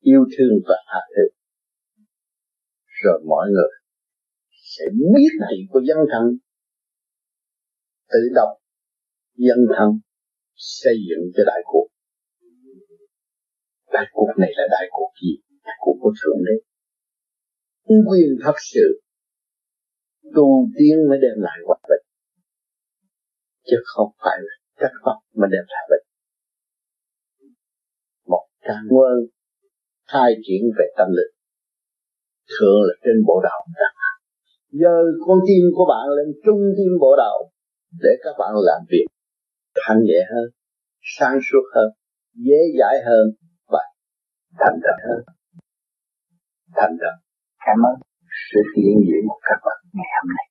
yêu 0.00 0.22
thương 0.34 0.54
và 0.68 0.76
hạ 0.86 1.00
thứ. 1.14 1.24
Rồi 3.02 3.18
mọi 3.26 3.46
người 3.54 3.72
sẽ 4.50 4.84
biết 5.14 5.32
thị 5.50 5.56
của 5.70 5.80
dân 5.88 5.98
thân. 6.12 6.24
Tự 8.12 8.22
động, 8.34 8.54
dân 9.34 9.58
thân 9.76 9.88
xây 10.56 10.94
dựng 11.08 11.24
cho 11.34 11.42
đại 11.46 11.60
cuộc. 11.64 11.88
Đại 13.92 14.04
cuộc 14.12 14.28
này 14.38 14.50
là 14.56 14.64
đại 14.70 14.86
cuộc 14.90 15.12
gì? 15.22 15.32
Đại 15.64 15.76
cuộc 15.80 15.96
của 16.00 16.12
thượng 16.20 16.40
đế. 16.46 16.56
Quyền 18.08 18.30
thật 18.44 18.56
sự 18.72 19.00
tu 20.34 20.68
tiên 20.78 20.96
mới 21.08 21.18
đem 21.22 21.36
lại 21.46 21.58
hòa 21.66 21.78
bình. 21.88 22.04
Chứ 23.66 23.76
không 23.84 24.10
phải 24.18 24.38
là 24.40 24.54
cách 24.80 24.94
pháp 25.04 25.18
mà 25.38 25.46
đem 25.52 25.64
lại 25.72 25.84
bình 25.90 26.04
một 28.32 28.44
trang 28.66 28.84
nguyên 28.90 29.16
khai 30.12 30.30
triển 30.44 30.62
về 30.78 30.86
tâm 30.98 31.08
linh. 31.18 31.32
Thường 32.54 32.80
là 32.86 32.94
trên 33.04 33.16
bộ 33.26 33.36
đạo 33.48 33.60
giờ 34.70 34.94
con 35.26 35.38
tim 35.46 35.64
của 35.76 35.86
bạn 35.92 36.06
lên 36.16 36.28
trung 36.44 36.60
tim 36.76 36.92
bộ 37.00 37.12
đạo 37.16 37.38
để 38.02 38.10
các 38.24 38.34
bạn 38.38 38.52
làm 38.68 38.80
việc 38.90 39.06
thanh 39.80 40.00
nhẹ 40.04 40.20
hơn 40.32 40.46
sáng 41.16 41.38
suốt 41.48 41.64
hơn 41.74 41.88
dễ 42.34 42.60
dãi 42.78 42.96
hơn 43.06 43.26
và 43.72 43.82
thành 44.58 44.78
thật 44.84 44.98
hơn. 45.08 45.20
Thành 46.76 46.96
thật. 47.00 47.14
Cảm 47.66 47.78
ơn 47.90 47.96
sự 48.50 48.60
hiện 48.76 48.96
diện 49.06 49.22
của 49.28 49.40
các 49.42 49.58
bạn 49.66 49.78
ngày 49.92 50.10
hôm 50.16 50.28
nay 50.36 50.47